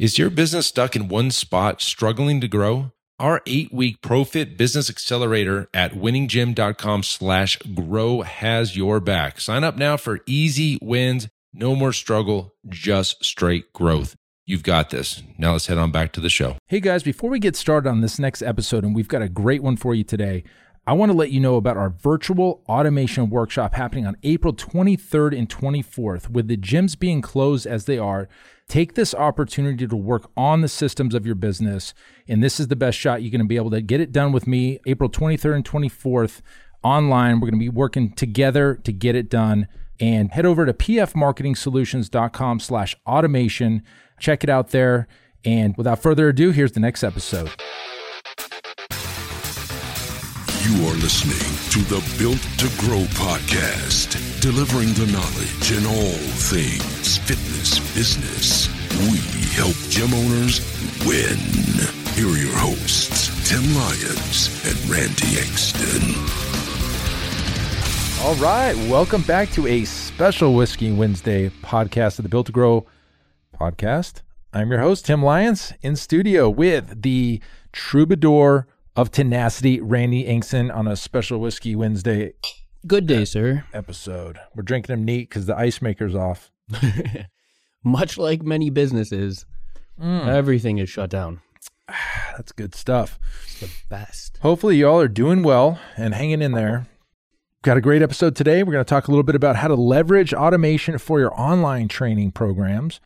Is 0.00 0.16
your 0.16 0.30
business 0.30 0.68
stuck 0.68 0.96
in 0.96 1.08
one 1.08 1.30
spot, 1.30 1.82
struggling 1.82 2.40
to 2.40 2.48
grow? 2.48 2.92
Our 3.18 3.42
eight-week 3.44 4.00
ProFit 4.00 4.56
Business 4.56 4.88
Accelerator 4.88 5.68
at 5.74 5.92
winninggym.com 5.92 7.02
slash 7.02 7.58
grow 7.74 8.22
has 8.22 8.74
your 8.78 8.98
back. 9.00 9.42
Sign 9.42 9.62
up 9.62 9.76
now 9.76 9.98
for 9.98 10.20
easy 10.24 10.78
wins, 10.80 11.28
no 11.52 11.76
more 11.76 11.92
struggle, 11.92 12.54
just 12.66 13.22
straight 13.22 13.74
growth. 13.74 14.16
You've 14.46 14.62
got 14.62 14.88
this. 14.88 15.22
Now 15.36 15.52
let's 15.52 15.66
head 15.66 15.76
on 15.76 15.92
back 15.92 16.12
to 16.12 16.20
the 16.20 16.30
show. 16.30 16.56
Hey 16.66 16.80
guys, 16.80 17.02
before 17.02 17.28
we 17.28 17.38
get 17.38 17.54
started 17.54 17.90
on 17.90 18.00
this 18.00 18.18
next 18.18 18.40
episode, 18.40 18.84
and 18.84 18.94
we've 18.94 19.06
got 19.06 19.20
a 19.20 19.28
great 19.28 19.62
one 19.62 19.76
for 19.76 19.94
you 19.94 20.02
today, 20.02 20.44
I 20.86 20.94
want 20.94 21.12
to 21.12 21.18
let 21.18 21.30
you 21.30 21.40
know 21.40 21.56
about 21.56 21.76
our 21.76 21.90
virtual 21.90 22.64
automation 22.66 23.28
workshop 23.28 23.74
happening 23.74 24.06
on 24.06 24.16
April 24.22 24.54
23rd 24.54 25.38
and 25.38 25.46
24th. 25.46 26.30
With 26.30 26.48
the 26.48 26.56
gyms 26.56 26.98
being 26.98 27.20
closed 27.20 27.66
as 27.66 27.84
they 27.84 27.98
are, 27.98 28.30
take 28.70 28.94
this 28.94 29.14
opportunity 29.14 29.86
to 29.86 29.96
work 29.96 30.30
on 30.36 30.60
the 30.60 30.68
systems 30.68 31.14
of 31.14 31.26
your 31.26 31.34
business. 31.34 31.92
And 32.28 32.42
this 32.42 32.60
is 32.60 32.68
the 32.68 32.76
best 32.76 32.96
shot 32.96 33.20
you're 33.20 33.32
going 33.32 33.40
to 33.40 33.46
be 33.46 33.56
able 33.56 33.70
to 33.70 33.82
get 33.82 34.00
it 34.00 34.12
done 34.12 34.32
with 34.32 34.46
me 34.46 34.78
April 34.86 35.10
23rd 35.10 35.56
and 35.56 35.64
24th 35.64 36.40
online. 36.82 37.40
We're 37.40 37.50
going 37.50 37.60
to 37.60 37.64
be 37.64 37.68
working 37.68 38.12
together 38.12 38.76
to 38.76 38.92
get 38.92 39.16
it 39.16 39.28
done. 39.28 39.66
And 39.98 40.30
head 40.30 40.46
over 40.46 40.64
to 40.64 40.72
pfmarketingsolutions.com 40.72 42.60
slash 42.60 42.96
automation. 43.06 43.82
Check 44.18 44.44
it 44.44 44.48
out 44.48 44.70
there. 44.70 45.08
And 45.44 45.76
without 45.76 46.00
further 46.00 46.28
ado, 46.28 46.52
here's 46.52 46.72
the 46.72 46.80
next 46.80 47.02
episode. 47.02 47.50
You 50.70 50.86
are 50.86 50.94
listening 51.02 51.50
to 51.72 51.80
the 51.88 52.00
Built 52.16 52.40
to 52.58 52.68
Grow 52.78 53.02
podcast, 53.18 54.14
delivering 54.40 54.92
the 54.92 55.10
knowledge 55.10 55.72
in 55.72 55.84
all 55.84 56.16
things 56.46 57.18
fitness 57.18 57.80
business. 57.92 58.68
We 59.10 59.18
help 59.50 59.74
gym 59.88 60.14
owners 60.14 60.60
win. 61.04 61.38
Here 62.14 62.28
are 62.28 62.38
your 62.38 62.56
hosts, 62.56 63.48
Tim 63.48 63.64
Lyons 63.74 64.64
and 64.64 64.88
Randy 64.88 65.40
Exton. 65.40 66.14
All 68.24 68.36
right, 68.36 68.76
welcome 68.88 69.22
back 69.22 69.50
to 69.52 69.66
a 69.66 69.84
special 69.84 70.54
Whiskey 70.54 70.92
Wednesday 70.92 71.48
podcast 71.48 72.20
of 72.20 72.22
the 72.22 72.28
Built 72.28 72.46
to 72.46 72.52
Grow 72.52 72.86
podcast. 73.60 74.22
I'm 74.52 74.70
your 74.70 74.80
host, 74.80 75.06
Tim 75.06 75.20
Lyons, 75.20 75.72
in 75.82 75.96
studio 75.96 76.48
with 76.48 77.02
the 77.02 77.40
troubadour 77.72 78.68
of 78.96 79.10
tenacity, 79.10 79.80
Randy 79.80 80.24
Inkson, 80.24 80.74
on 80.74 80.88
a 80.88 80.96
special 80.96 81.40
Whiskey 81.40 81.76
Wednesday 81.76 82.32
Good 82.86 83.06
day, 83.06 83.24
sir. 83.24 83.64
episode. 83.72 84.38
We're 84.54 84.62
drinking 84.62 84.94
them 84.94 85.04
neat 85.04 85.28
because 85.28 85.46
the 85.46 85.56
ice 85.56 85.82
maker's 85.82 86.14
off. 86.14 86.50
Much 87.84 88.18
like 88.18 88.42
many 88.42 88.70
businesses, 88.70 89.46
mm. 90.00 90.26
everything 90.26 90.78
is 90.78 90.88
shut 90.88 91.10
down. 91.10 91.40
That's 92.36 92.52
good 92.52 92.74
stuff. 92.74 93.18
It's 93.44 93.60
the 93.60 93.70
best. 93.88 94.38
Hopefully, 94.42 94.76
you 94.76 94.88
all 94.88 95.00
are 95.00 95.08
doing 95.08 95.42
well 95.42 95.78
and 95.96 96.14
hanging 96.14 96.42
in 96.42 96.52
there. 96.52 96.86
Got 97.62 97.76
a 97.76 97.82
great 97.82 98.00
episode 98.00 98.34
today. 98.34 98.62
We're 98.62 98.72
going 98.72 98.84
to 98.84 98.88
talk 98.88 99.08
a 99.08 99.10
little 99.10 99.22
bit 99.22 99.34
about 99.34 99.56
how 99.56 99.68
to 99.68 99.74
leverage 99.74 100.32
automation 100.32 100.96
for 100.96 101.20
your 101.20 101.38
online 101.38 101.88
training 101.88 102.32
programs, 102.32 103.00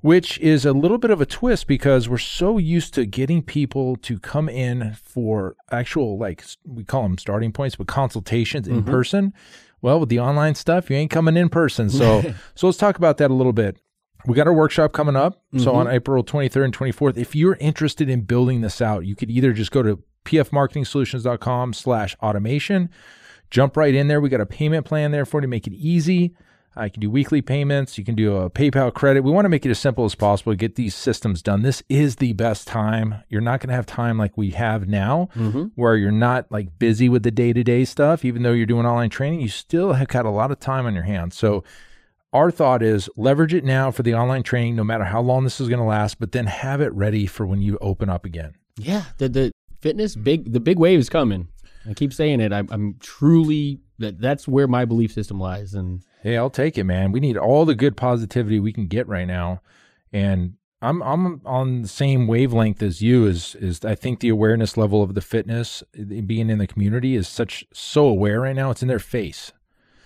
which 0.00 0.38
is 0.38 0.64
a 0.64 0.72
little 0.72 0.98
bit 0.98 1.10
of 1.10 1.20
a 1.20 1.26
twist 1.26 1.66
because 1.66 2.08
we're 2.08 2.18
so 2.18 2.58
used 2.58 2.94
to 2.94 3.04
getting 3.04 3.42
people 3.42 3.96
to 3.96 4.18
come 4.18 4.48
in 4.48 4.94
for 5.02 5.56
actual, 5.70 6.18
like 6.18 6.44
we 6.64 6.84
call 6.84 7.02
them 7.02 7.18
starting 7.18 7.52
points, 7.52 7.76
but 7.76 7.88
consultations 7.88 8.68
in 8.68 8.82
mm-hmm. 8.82 8.90
person. 8.90 9.32
Well, 9.80 10.00
with 10.00 10.08
the 10.08 10.20
online 10.20 10.54
stuff, 10.54 10.90
you 10.90 10.96
ain't 10.96 11.10
coming 11.10 11.36
in 11.36 11.48
person. 11.48 11.90
So, 11.90 12.22
so 12.54 12.66
let's 12.66 12.78
talk 12.78 12.96
about 12.96 13.18
that 13.18 13.30
a 13.30 13.34
little 13.34 13.52
bit. 13.52 13.80
We 14.26 14.34
got 14.34 14.46
our 14.46 14.52
workshop 14.52 14.92
coming 14.92 15.16
up. 15.16 15.42
So 15.56 15.74
on 15.74 15.86
mm-hmm. 15.86 15.94
April 15.94 16.24
23rd 16.24 16.64
and 16.64 16.76
24th, 16.76 17.16
if 17.16 17.34
you're 17.34 17.56
interested 17.60 18.08
in 18.08 18.22
building 18.22 18.60
this 18.60 18.80
out, 18.80 19.06
you 19.06 19.14
could 19.14 19.30
either 19.30 19.52
just 19.52 19.70
go 19.70 19.82
to 19.82 20.02
pfmarketingsolutions.com 20.24 21.72
slash 21.72 22.16
automation, 22.20 22.90
jump 23.50 23.76
right 23.76 23.94
in 23.94 24.08
there. 24.08 24.20
We 24.20 24.28
got 24.28 24.40
a 24.40 24.46
payment 24.46 24.86
plan 24.86 25.12
there 25.12 25.24
for 25.24 25.38
you 25.38 25.42
to 25.42 25.48
make 25.48 25.66
it 25.66 25.72
easy. 25.72 26.34
Uh, 26.78 26.84
you 26.84 26.90
can 26.90 27.00
do 27.00 27.10
weekly 27.10 27.42
payments. 27.42 27.98
You 27.98 28.04
can 28.04 28.14
do 28.14 28.36
a 28.36 28.48
PayPal 28.48 28.94
credit. 28.94 29.22
We 29.24 29.32
want 29.32 29.46
to 29.46 29.48
make 29.48 29.66
it 29.66 29.70
as 29.70 29.78
simple 29.78 30.04
as 30.04 30.14
possible 30.14 30.52
to 30.52 30.56
get 30.56 30.76
these 30.76 30.94
systems 30.94 31.42
done. 31.42 31.62
This 31.62 31.82
is 31.88 32.16
the 32.16 32.34
best 32.34 32.68
time. 32.68 33.16
You're 33.28 33.40
not 33.40 33.60
going 33.60 33.68
to 33.70 33.74
have 33.74 33.86
time 33.86 34.16
like 34.16 34.36
we 34.36 34.50
have 34.50 34.86
now, 34.86 35.28
where 35.74 35.96
you're 35.96 36.12
not 36.12 36.50
like 36.52 36.78
busy 36.78 37.08
with 37.08 37.24
the 37.24 37.30
day 37.30 37.52
to 37.52 37.64
day 37.64 37.84
stuff. 37.84 38.24
Even 38.24 38.42
though 38.42 38.52
you're 38.52 38.66
doing 38.66 38.86
online 38.86 39.10
training, 39.10 39.40
you 39.40 39.48
still 39.48 39.94
have 39.94 40.08
got 40.08 40.24
a 40.24 40.30
lot 40.30 40.52
of 40.52 40.60
time 40.60 40.86
on 40.86 40.94
your 40.94 41.04
hands. 41.04 41.36
So, 41.36 41.64
our 42.32 42.50
thought 42.50 42.82
is 42.82 43.08
leverage 43.16 43.54
it 43.54 43.64
now 43.64 43.90
for 43.90 44.02
the 44.02 44.14
online 44.14 44.42
training, 44.42 44.76
no 44.76 44.84
matter 44.84 45.04
how 45.04 45.22
long 45.22 45.44
this 45.44 45.60
is 45.60 45.68
going 45.68 45.80
to 45.80 45.84
last, 45.84 46.20
but 46.20 46.32
then 46.32 46.46
have 46.46 46.80
it 46.82 46.92
ready 46.92 47.26
for 47.26 47.46
when 47.46 47.62
you 47.62 47.78
open 47.80 48.10
up 48.10 48.24
again. 48.26 48.54
Yeah, 48.76 49.04
the 49.16 49.28
the 49.28 49.52
fitness 49.80 50.14
big 50.14 50.52
the 50.52 50.60
big 50.60 50.78
wave 50.78 51.00
is 51.00 51.08
coming. 51.08 51.48
I 51.88 51.94
keep 51.94 52.12
saying 52.12 52.40
it. 52.40 52.52
I'm, 52.52 52.68
I'm 52.70 52.96
truly 53.00 53.80
that 53.98 54.20
that's 54.20 54.46
where 54.46 54.68
my 54.68 54.84
belief 54.84 55.12
system 55.12 55.40
lies, 55.40 55.74
and 55.74 56.02
Hey, 56.22 56.36
I'll 56.36 56.50
take 56.50 56.76
it, 56.76 56.84
man. 56.84 57.12
We 57.12 57.20
need 57.20 57.36
all 57.36 57.64
the 57.64 57.74
good 57.74 57.96
positivity 57.96 58.58
we 58.58 58.72
can 58.72 58.86
get 58.86 59.06
right 59.06 59.26
now. 59.26 59.62
And 60.12 60.54
I'm 60.80 61.02
I'm 61.02 61.40
on 61.44 61.82
the 61.82 61.88
same 61.88 62.26
wavelength 62.26 62.82
as 62.82 63.02
you 63.02 63.26
is 63.26 63.54
is 63.56 63.84
I 63.84 63.94
think 63.94 64.20
the 64.20 64.28
awareness 64.28 64.76
level 64.76 65.02
of 65.02 65.14
the 65.14 65.20
fitness 65.20 65.82
being 66.26 66.50
in 66.50 66.58
the 66.58 66.66
community 66.66 67.16
is 67.16 67.26
such 67.28 67.64
so 67.72 68.06
aware 68.06 68.40
right 68.40 68.54
now. 68.56 68.70
It's 68.70 68.82
in 68.82 68.88
their 68.88 68.98
face. 68.98 69.52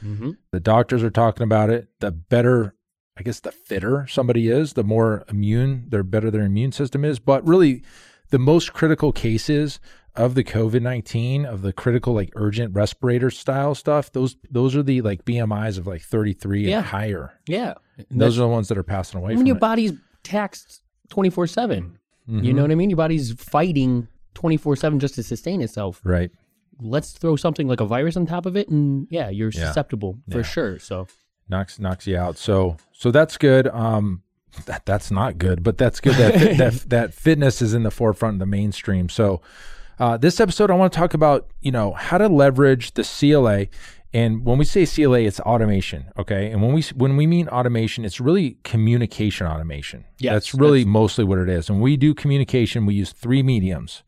Mhm. 0.03 0.37
The 0.51 0.61
doctors 0.61 1.03
are 1.03 1.11
talking 1.11 1.45
about 1.45 1.71
it. 1.71 1.89
The 2.01 2.11
better, 2.11 2.75
I 3.17 3.23
guess, 3.23 3.39
the 3.41 3.53
fitter 3.53 4.07
somebody 4.09 4.49
is, 4.49 4.73
the 4.73 4.83
more 4.83 5.25
immune, 5.29 5.87
the 5.89 6.03
better 6.03 6.31
their 6.31 6.45
immune 6.45 6.73
system 6.73 7.05
is. 7.05 7.19
But 7.19 7.47
really, 7.47 7.83
the 8.31 8.39
most 8.39 8.73
critical 8.73 9.13
cases 9.13 9.79
of 10.15 10.35
the 10.35 10.45
COVID 10.45 10.83
nineteen, 10.83 11.47
of 11.47 11.63
the 11.63 11.73
critical 11.73 12.13
like 12.15 12.31
urgent 12.37 12.75
respirator 12.75 13.31
style 13.31 13.75
stuff, 13.75 14.13
those 14.13 14.37
those 14.51 14.77
are 14.77 14.83
the 14.83 15.01
like 15.03 15.25
BMIs 15.25 15.79
of 15.79 15.87
like 15.87 16.03
thirty 16.03 16.33
three 16.35 16.69
Yeah. 16.69 16.79
and 16.79 16.87
higher. 16.87 17.33
yeah, 17.47 17.75
And 18.11 18.21
those 18.21 18.39
are 18.39 18.43
the 18.43 18.49
ones 18.49 18.69
that 18.69 18.77
are 18.79 18.83
passing 18.83 19.21
away 19.21 19.33
I 19.33 19.37
mean, 19.37 19.47
your 19.47 19.57
it. 19.57 19.61
body's 19.61 19.93
taxed 20.23 20.83
twenty 21.09 21.31
four 21.31 21.47
seven. 21.47 21.99
You 22.27 22.41
Mhm. 22.41 22.55
know 22.55 22.63
what 22.63 22.71
I 22.71 22.75
mean? 22.77 22.91
Your 22.91 22.97
body's 22.99 23.33
fighting 23.33 24.07
twenty 24.35 24.57
four 24.57 24.77
seven 24.77 25.01
just 25.01 25.15
to 25.17 25.23
sustain 25.23 25.61
itself. 25.63 26.01
right? 26.05 26.31
Let's 26.81 27.13
throw 27.13 27.37
something 27.37 27.69
like 27.69 27.81
a 27.81 27.85
virus 27.87 28.17
on 28.17 28.27
top 28.27 28.45
of 28.47 28.57
it, 28.57 28.69
and 28.69 29.07
yeah, 29.11 29.29
you're 29.29 29.51
Yeah. 29.51 29.67
susceptible 29.67 30.19
for 30.31 30.39
Yeah. 30.39 30.43
sure. 30.45 30.79
So 30.79 31.07
knocks 31.49 31.79
knocks 31.79 32.07
you 32.07 32.17
out. 32.17 32.37
So 32.39 32.77
so 32.93 33.11
that's 33.11 33.37
good. 33.39 33.67
Um, 33.69 34.23
that 34.67 34.85
that's 34.85 35.11
not 35.11 35.39
good, 35.39 35.63
but 35.63 35.79
that's 35.79 36.01
good 36.01 36.15
that 36.17 36.33
that 36.59 36.73
that 36.91 37.15
fitness 37.15 37.63
is 37.63 37.73
in 37.73 37.83
the 37.83 37.91
forefront 37.91 38.35
of 38.35 38.39
the 38.41 38.47
mainstream. 38.47 39.09
So 39.09 39.41
uh, 40.03 40.17
this 40.17 40.41
episode, 40.41 40.69
I 40.69 40.75
want 40.75 40.93
to 40.93 40.99
talk 40.99 41.15
about 41.15 41.49
you 41.61 41.71
know 41.71 41.93
how 41.93 42.19
to 42.19 42.29
leverage 42.29 42.95
the 42.95 43.05
CLA. 43.05 43.67
And 44.13 44.45
when 44.45 44.59
we 44.59 44.65
say 44.65 44.85
CLA, 44.85 45.21
it's 45.21 45.39
automation, 45.39 46.07
okay? 46.19 46.51
And 46.51 46.61
when 46.61 46.73
we 46.73 46.83
when 46.97 47.17
we 47.17 47.25
mean 47.25 47.49
automation, 47.49 48.05
it's 48.05 48.21
really 48.21 48.57
communication 48.65 49.47
automation. 49.47 50.05
Yeah, 50.19 50.33
that's 50.33 50.55
really 50.55 50.85
mostly 50.85 51.23
what 51.23 51.39
it 51.39 51.49
is. 51.49 51.71
And 51.71 51.81
we 51.81 51.97
do 51.97 52.15
communication. 52.15 52.85
We 52.85 52.95
use 52.95 53.13
three 53.13 53.45
mediums. 53.45 54.03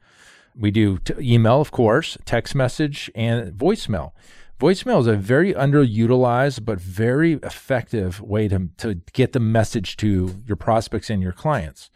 We 0.56 0.72
do 0.72 0.98
t- 0.98 1.14
email, 1.20 1.60
of 1.60 1.70
course, 1.70 2.18
text 2.24 2.56
message, 2.56 3.08
and 3.14 3.52
voicemail. 3.52 4.10
Voicemail 4.58 5.00
is 5.00 5.06
a 5.06 5.14
very 5.14 5.54
underutilized 5.54 6.64
but 6.64 6.80
very 6.80 7.34
effective 7.34 8.20
way 8.20 8.48
to, 8.48 8.68
to 8.78 8.94
get 9.12 9.32
the 9.32 9.40
message 9.40 9.96
to 9.98 10.42
your 10.44 10.56
prospects 10.56 11.08
and 11.08 11.22
your 11.22 11.32
clients. 11.32 11.90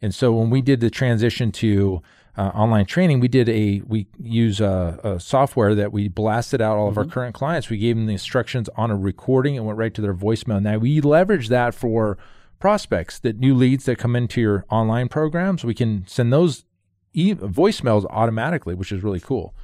And 0.00 0.14
so 0.14 0.32
when 0.32 0.50
we 0.50 0.62
did 0.62 0.78
the 0.78 0.90
transition 0.90 1.50
to 1.52 2.00
uh, 2.36 2.42
online 2.54 2.86
training, 2.86 3.20
we 3.20 3.28
did 3.28 3.48
a 3.48 3.82
we 3.86 4.06
use 4.18 4.60
a, 4.60 5.00
a 5.02 5.20
software 5.20 5.74
that 5.74 5.92
we 5.92 6.08
blasted 6.08 6.60
out 6.60 6.76
all 6.76 6.88
of 6.88 6.96
our 6.96 7.04
current 7.04 7.34
clients. 7.34 7.68
We 7.68 7.78
gave 7.78 7.96
them 7.96 8.06
the 8.06 8.12
instructions 8.12 8.68
on 8.76 8.90
a 8.90 8.96
recording 8.96 9.56
and 9.56 9.66
went 9.66 9.78
right 9.78 9.92
to 9.94 10.00
their 10.00 10.14
voicemail. 10.14 10.62
Now 10.62 10.78
we 10.78 11.00
leverage 11.00 11.48
that 11.48 11.74
for 11.74 12.18
prospects 12.58 13.18
that 13.20 13.38
new 13.38 13.54
leads 13.54 13.84
that 13.86 13.98
come 13.98 14.14
into 14.14 14.40
your 14.40 14.64
online 14.70 15.08
programs. 15.08 15.64
We 15.64 15.74
can 15.74 16.06
send 16.06 16.32
those 16.32 16.64
e- 17.12 17.34
voicemails 17.34 18.06
automatically, 18.10 18.74
which 18.74 18.92
is 18.92 19.02
really 19.02 19.20
cool. 19.20 19.54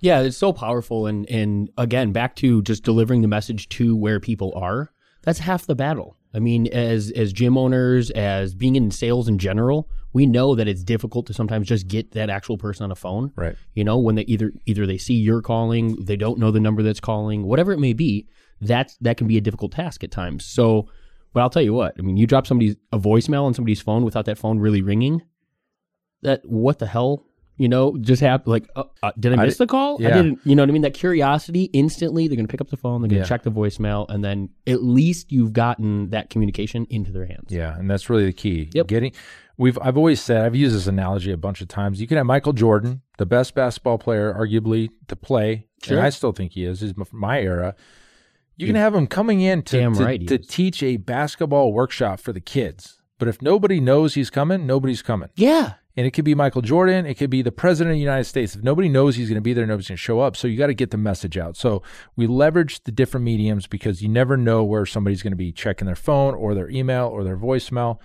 Yeah, 0.00 0.20
it's 0.20 0.36
so 0.36 0.52
powerful 0.52 1.06
and 1.06 1.28
and 1.30 1.70
again, 1.76 2.12
back 2.12 2.36
to 2.36 2.62
just 2.62 2.84
delivering 2.84 3.22
the 3.22 3.28
message 3.28 3.68
to 3.70 3.94
where 3.94 4.20
people 4.20 4.52
are. 4.56 4.92
That's 5.22 5.40
half 5.40 5.66
the 5.66 5.74
battle. 5.74 6.16
I 6.34 6.40
mean, 6.40 6.66
as 6.68 7.12
as 7.12 7.32
gym 7.32 7.56
owners, 7.56 8.10
as 8.10 8.54
being 8.54 8.74
in 8.74 8.90
sales 8.90 9.28
in 9.28 9.38
general, 9.38 9.88
we 10.12 10.26
know 10.26 10.54
that 10.56 10.66
it's 10.66 10.82
difficult 10.82 11.26
to 11.26 11.34
sometimes 11.34 11.68
just 11.68 11.86
get 11.86 12.10
that 12.12 12.28
actual 12.28 12.58
person 12.58 12.84
on 12.84 12.90
a 12.90 12.96
phone. 12.96 13.32
Right. 13.36 13.56
You 13.74 13.84
know, 13.84 13.98
when 13.98 14.16
they 14.16 14.22
either 14.22 14.52
either 14.66 14.86
they 14.86 14.98
see 14.98 15.14
you're 15.14 15.42
calling, 15.42 15.96
they 16.04 16.16
don't 16.16 16.38
know 16.38 16.50
the 16.50 16.60
number 16.60 16.82
that's 16.82 17.00
calling, 17.00 17.44
whatever 17.44 17.72
it 17.72 17.78
may 17.78 17.92
be, 17.92 18.26
that's 18.60 18.96
that 19.00 19.16
can 19.16 19.28
be 19.28 19.36
a 19.36 19.40
difficult 19.40 19.72
task 19.72 20.02
at 20.02 20.10
times. 20.10 20.44
So, 20.44 20.88
but 21.32 21.40
I'll 21.40 21.50
tell 21.50 21.62
you 21.62 21.72
what, 21.72 21.94
I 21.98 22.02
mean, 22.02 22.16
you 22.16 22.26
drop 22.26 22.46
somebody's 22.46 22.76
a 22.92 22.98
voicemail 22.98 23.44
on 23.44 23.54
somebody's 23.54 23.80
phone 23.80 24.04
without 24.04 24.24
that 24.24 24.38
phone 24.38 24.58
really 24.58 24.82
ringing, 24.82 25.22
that 26.22 26.44
what 26.44 26.80
the 26.80 26.86
hell 26.86 27.24
you 27.56 27.68
know 27.68 27.96
just 27.98 28.20
happened 28.20 28.50
like 28.50 28.68
uh, 28.76 28.82
uh, 29.02 29.12
did 29.18 29.32
i 29.32 29.42
I 29.42 29.46
miss 29.46 29.56
di- 29.56 29.64
the 29.64 29.68
call 29.68 30.00
yeah. 30.00 30.08
i 30.08 30.12
didn't 30.12 30.40
you 30.44 30.56
know 30.56 30.62
what 30.62 30.68
i 30.70 30.72
mean 30.72 30.82
that 30.82 30.94
curiosity 30.94 31.64
instantly 31.72 32.26
they're 32.26 32.36
going 32.36 32.46
to 32.46 32.50
pick 32.50 32.60
up 32.60 32.70
the 32.70 32.76
phone 32.76 33.00
they're 33.00 33.08
going 33.08 33.22
to 33.22 33.24
Yeah. 33.24 33.28
check 33.28 33.42
the 33.44 33.50
voicemail 33.52 34.06
and 34.08 34.24
then 34.24 34.48
at 34.66 34.82
least 34.82 35.30
you've 35.30 35.52
gotten 35.52 36.10
that 36.10 36.30
communication 36.30 36.86
into 36.90 37.12
their 37.12 37.26
hands 37.26 37.50
Yeah, 37.50 37.78
and 37.78 37.88
that's 37.90 38.10
really 38.10 38.24
the 38.26 38.32
key. 38.32 38.70
Yep. 38.74 38.86
Getting 38.88 39.12
we've 39.56 39.78
I've 39.80 39.96
always 39.96 40.20
said 40.20 40.44
I've 40.44 40.56
used 40.56 40.74
this 40.74 40.86
analogy 40.88 41.30
a 41.30 41.36
bunch 41.36 41.60
of 41.60 41.68
times. 41.68 42.00
You 42.00 42.06
can 42.08 42.16
have 42.16 42.26
Michael 42.26 42.52
Jordan, 42.52 43.02
the 43.18 43.26
best 43.26 43.54
basketball 43.54 43.98
player 43.98 44.34
arguably 44.34 44.90
to 45.08 45.14
play, 45.16 45.68
Sure. 45.82 45.98
and 45.98 46.06
I 46.06 46.10
still 46.10 46.32
think 46.32 46.52
he 46.52 46.64
is. 46.64 46.80
He's 46.80 46.94
my 47.12 47.40
era. 47.40 47.76
You 48.56 48.66
can 48.66 48.76
have 48.76 48.94
him 48.94 49.06
coming 49.06 49.40
in 49.40 49.62
to 49.62 49.80
to, 49.80 49.88
right 50.04 50.26
to 50.28 50.38
teach 50.38 50.82
a 50.82 50.96
basketball 50.96 51.72
workshop 51.72 52.18
for 52.20 52.32
the 52.32 52.40
kids. 52.40 53.00
But 53.18 53.28
if 53.28 53.40
nobody 53.42 53.78
knows 53.80 54.14
he's 54.14 54.30
coming, 54.30 54.66
nobody's 54.66 55.02
coming. 55.02 55.28
Yeah. 55.36 55.74
And 55.96 56.06
it 56.06 56.10
could 56.10 56.24
be 56.24 56.34
Michael 56.34 56.62
Jordan. 56.62 57.06
It 57.06 57.14
could 57.14 57.30
be 57.30 57.42
the 57.42 57.52
president 57.52 57.92
of 57.92 57.96
the 57.96 58.00
United 58.00 58.24
States. 58.24 58.56
If 58.56 58.62
nobody 58.62 58.88
knows 58.88 59.14
he's 59.14 59.28
going 59.28 59.36
to 59.36 59.40
be 59.40 59.52
there, 59.52 59.64
nobody's 59.64 59.88
going 59.88 59.96
to 59.96 60.02
show 60.02 60.20
up. 60.20 60.36
So 60.36 60.48
you 60.48 60.58
got 60.58 60.66
to 60.66 60.74
get 60.74 60.90
the 60.90 60.96
message 60.96 61.38
out. 61.38 61.56
So 61.56 61.82
we 62.16 62.26
leverage 62.26 62.82
the 62.82 62.90
different 62.90 63.24
mediums 63.24 63.68
because 63.68 64.02
you 64.02 64.08
never 64.08 64.36
know 64.36 64.64
where 64.64 64.86
somebody's 64.86 65.22
going 65.22 65.32
to 65.32 65.36
be 65.36 65.52
checking 65.52 65.86
their 65.86 65.94
phone 65.94 66.34
or 66.34 66.54
their 66.54 66.68
email 66.68 67.06
or 67.06 67.22
their 67.22 67.36
voicemail. 67.36 67.98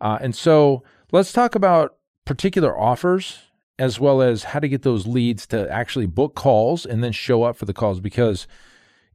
Uh, 0.00 0.18
and 0.22 0.34
so 0.34 0.82
let's 1.12 1.32
talk 1.32 1.54
about 1.54 1.96
particular 2.24 2.78
offers 2.78 3.40
as 3.78 3.98
well 3.98 4.22
as 4.22 4.44
how 4.44 4.60
to 4.60 4.68
get 4.68 4.82
those 4.82 5.06
leads 5.06 5.46
to 5.48 5.70
actually 5.70 6.06
book 6.06 6.34
calls 6.34 6.86
and 6.86 7.02
then 7.02 7.12
show 7.12 7.42
up 7.42 7.56
for 7.56 7.64
the 7.64 7.72
calls 7.72 8.00
because 8.00 8.46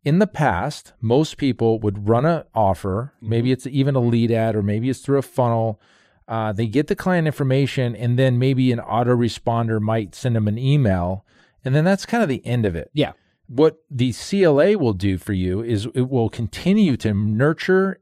in 0.04 0.20
the 0.20 0.28
past 0.28 0.94
most 1.02 1.38
people 1.38 1.80
would 1.80 2.08
run 2.08 2.26
an 2.26 2.44
offer 2.54 3.14
maybe 3.22 3.52
it's 3.52 3.66
even 3.68 3.96
a 3.96 4.00
lead 4.00 4.32
ad 4.32 4.56
or 4.56 4.62
maybe 4.62 4.90
it's 4.90 5.00
through 5.00 5.18
a 5.18 5.24
funnel 5.24 5.80
uh, 6.30 6.54
they 6.54 6.68
get 6.68 6.88
the 6.88 6.96
client 6.96 7.28
information 7.28 7.94
and 7.96 8.18
then 8.18 8.40
maybe 8.40 8.72
an 8.72 8.80
autoresponder 8.80 9.82
might 9.82 10.16
send 10.16 10.36
them 10.36 10.48
an 10.48 10.58
email 10.58 11.26
and 11.66 11.76
then 11.76 11.84
that's 11.84 12.06
kind 12.06 12.24
of 12.24 12.30
the 12.30 12.46
end 12.46 12.66
of 12.66 12.76
it 12.76 12.90
Yeah. 12.94 13.12
what 13.48 13.80
the 13.92 14.14
CLA 14.14 14.78
will 14.78 14.94
do 14.94 15.18
for 15.18 15.34
you 15.34 15.62
is 15.62 15.88
it 15.94 16.08
will 16.10 16.30
continue 16.30 16.96
to 16.98 17.14
nurture 17.14 18.00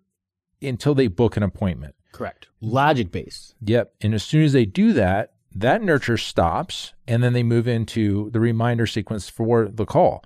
until 0.61 0.93
they 0.93 1.07
book 1.07 1.35
an 1.37 1.43
appointment 1.43 1.95
Correct. 2.13 2.47
Logic 2.61 3.11
based. 3.11 3.53
Yep. 3.61 3.93
And 4.01 4.15
as 4.15 4.23
soon 4.23 4.41
as 4.43 4.51
they 4.53 4.65
do 4.65 4.91
that, 4.93 5.33
that 5.53 5.83
nurture 5.83 6.17
stops 6.17 6.93
and 7.07 7.21
then 7.21 7.33
they 7.33 7.43
move 7.43 7.67
into 7.67 8.31
the 8.31 8.39
reminder 8.39 8.87
sequence 8.87 9.29
for 9.29 9.67
the 9.67 9.85
call. 9.85 10.23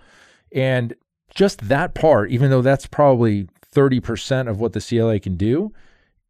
And 0.54 0.94
just 1.36 1.68
that 1.68 1.94
part, 1.94 2.32
even 2.32 2.50
though 2.50 2.62
that's 2.62 2.88
probably 2.88 3.50
30% 3.76 4.48
of 4.50 4.62
what 4.62 4.72
the 4.72 4.80
CLA 4.80 5.20
can 5.20 5.36
do, 5.36 5.74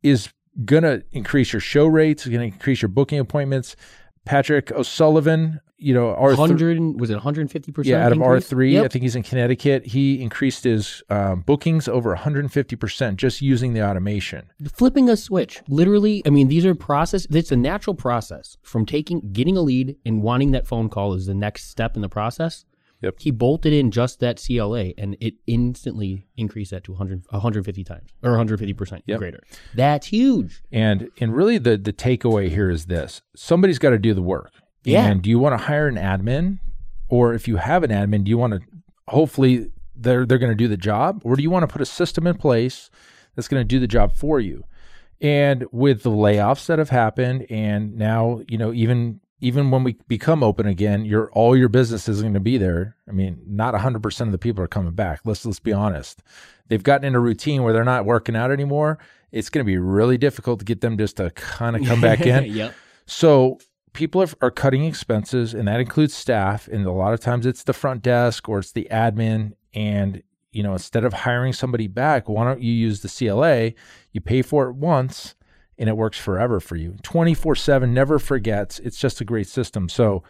is 0.01 0.29
going 0.65 0.83
to 0.83 1.03
increase 1.11 1.53
your 1.53 1.59
show 1.59 1.87
rates, 1.87 2.25
going 2.25 2.39
to 2.39 2.45
increase 2.45 2.81
your 2.81 2.89
booking 2.89 3.19
appointments. 3.19 3.75
Patrick 4.23 4.71
O'Sullivan, 4.71 5.59
you 5.77 5.95
know, 5.95 6.15
R3, 6.15 6.35
Hundred 6.35 6.99
was 6.99 7.09
it 7.09 7.15
150 7.15 7.71
percent? 7.71 7.89
yeah, 7.89 8.05
out 8.05 8.11
of 8.11 8.19
R3, 8.19 8.83
I 8.83 8.87
think 8.87 9.01
he's 9.01 9.15
in 9.15 9.23
Connecticut. 9.23 9.83
He 9.87 10.21
increased 10.21 10.63
his 10.63 11.01
um, 11.09 11.41
bookings 11.41 11.87
over 11.87 12.15
150% 12.15 13.15
just 13.15 13.41
using 13.41 13.73
the 13.73 13.83
automation. 13.83 14.51
flipping 14.73 15.09
a 15.09 15.17
switch 15.17 15.61
literally 15.67 16.21
i 16.25 16.29
mean 16.29 16.47
these 16.47 16.65
are 16.65 16.75
process 16.75 17.25
it's 17.31 17.51
a 17.51 17.55
natural 17.55 17.95
process 17.95 18.57
from 18.61 18.85
taking 18.85 19.21
getting 19.33 19.57
a 19.57 19.61
lead 19.61 19.95
and 20.05 20.21
wanting 20.21 20.51
that 20.51 20.67
phone 20.67 20.87
call 20.87 21.13
is 21.13 21.25
the 21.25 21.33
next 21.33 21.69
step 21.69 21.95
in 21.95 22.01
the 22.01 22.09
process 22.09 22.65
Yep. 23.01 23.15
he 23.19 23.31
bolted 23.31 23.73
in 23.73 23.91
just 23.91 24.19
that 24.19 24.37
cla 24.37 24.91
and 24.97 25.17
it 25.19 25.35
instantly 25.47 26.27
increased 26.37 26.71
that 26.71 26.83
to 26.85 26.91
100 26.91 27.23
150 27.29 27.83
times 27.83 28.09
or 28.23 28.31
150% 28.31 29.01
Yep. 29.05 29.19
greater 29.19 29.41
that's 29.75 30.07
huge 30.07 30.61
And 30.71 31.09
and 31.19 31.35
really 31.35 31.57
the 31.57 31.77
the 31.77 31.93
takeaway 31.93 32.49
here 32.49 32.69
is 32.69 32.85
this: 32.87 33.21
somebody's 33.35 33.79
got 33.79 33.91
to 33.91 33.99
do 33.99 34.13
the 34.13 34.21
work. 34.21 34.51
Yeah. 34.83 35.05
And 35.05 35.21
do 35.21 35.29
you 35.29 35.37
want 35.39 35.53
to 35.53 35.65
hire 35.65 35.87
an 35.87 35.95
admin, 35.95 36.59
or 37.07 37.33
if 37.33 37.47
you 37.47 37.57
have 37.57 37.83
an 37.83 37.91
admin, 37.91 38.23
do 38.23 38.29
you 38.29 38.37
want 38.37 38.53
to 38.53 38.61
hopefully 39.07 39.71
they're 39.95 40.25
they're 40.25 40.39
going 40.39 40.51
to 40.51 40.55
do 40.55 40.67
the 40.67 40.77
job, 40.77 41.21
or 41.23 41.35
do 41.35 41.43
you 41.43 41.49
want 41.51 41.63
to 41.63 41.67
put 41.67 41.81
a 41.81 41.85
system 41.85 42.25
in 42.27 42.35
place 42.35 42.89
that's 43.35 43.47
going 43.47 43.61
to 43.61 43.67
do 43.67 43.79
the 43.79 43.87
job 43.87 44.13
for 44.13 44.39
you? 44.39 44.63
And 45.21 45.65
with 45.71 46.01
the 46.01 46.09
layoffs 46.09 46.65
that 46.65 46.79
have 46.79 46.89
happened, 46.89 47.45
and 47.49 47.95
now 47.95 48.41
you 48.47 48.57
know 48.57 48.73
even 48.73 49.20
even 49.41 49.71
when 49.71 49.83
we 49.83 49.97
become 50.07 50.43
open 50.43 50.67
again, 50.67 51.03
your 51.03 51.31
all 51.31 51.57
your 51.57 51.67
business 51.67 52.07
is 52.07 52.21
going 52.21 52.35
to 52.35 52.39
be 52.39 52.57
there. 52.57 52.95
I 53.09 53.11
mean, 53.11 53.41
not 53.47 53.73
100% 53.73 54.21
of 54.21 54.31
the 54.31 54.37
people 54.37 54.63
are 54.63 54.67
coming 54.67 54.93
back. 54.93 55.21
Let's 55.25 55.45
let's 55.45 55.59
be 55.59 55.73
honest. 55.73 56.21
They've 56.67 56.81
gotten 56.83 57.05
in 57.05 57.15
a 57.15 57.19
routine 57.19 57.63
where 57.63 57.73
they're 57.73 57.83
not 57.83 58.05
working 58.05 58.35
out 58.35 58.51
anymore. 58.51 58.99
It's 59.31 59.49
going 59.49 59.65
to 59.65 59.69
be 59.69 59.77
really 59.77 60.17
difficult 60.17 60.59
to 60.59 60.65
get 60.65 60.81
them 60.81 60.97
just 60.97 61.17
to 61.17 61.31
kind 61.31 61.75
of 61.75 61.83
come 61.85 61.99
back 61.99 62.21
in. 62.25 62.45
yep 62.45 62.73
So 63.07 63.57
people 63.93 64.21
are, 64.21 64.29
are 64.41 64.51
cutting 64.51 64.85
expenses, 64.85 65.53
and 65.53 65.67
that 65.67 65.79
includes 65.79 66.13
staff. 66.13 66.67
And 66.67 66.85
a 66.85 66.91
lot 66.91 67.13
of 67.13 67.19
times 67.19 67.45
it's 67.45 67.63
the 67.63 67.73
front 67.73 68.03
desk 68.03 68.47
or 68.47 68.59
it's 68.59 68.71
the 68.71 68.87
admin. 68.91 69.53
And 69.73 70.21
you 70.51 70.63
know, 70.63 70.73
instead 70.73 71.03
of 71.03 71.13
hiring 71.13 71.53
somebody 71.53 71.87
back, 71.87 72.29
why 72.29 72.43
don't 72.43 72.61
you 72.61 72.73
use 72.73 73.01
the 73.01 73.09
CLA? 73.09 73.71
You 74.11 74.21
pay 74.21 74.41
for 74.41 74.69
it 74.69 74.75
once, 74.75 75.35
and 75.77 75.89
it 75.89 75.97
works 75.97 76.17
forever 76.17 76.59
for 76.59 76.75
you. 76.75 76.95
Twenty 77.03 77.33
four 77.33 77.55
seven, 77.55 77.93
never 77.93 78.19
forgets. 78.19 78.79
It's 78.79 78.97
just 78.97 79.21
a 79.21 79.25
great 79.25 79.47
system. 79.47 79.89
So 79.89 80.23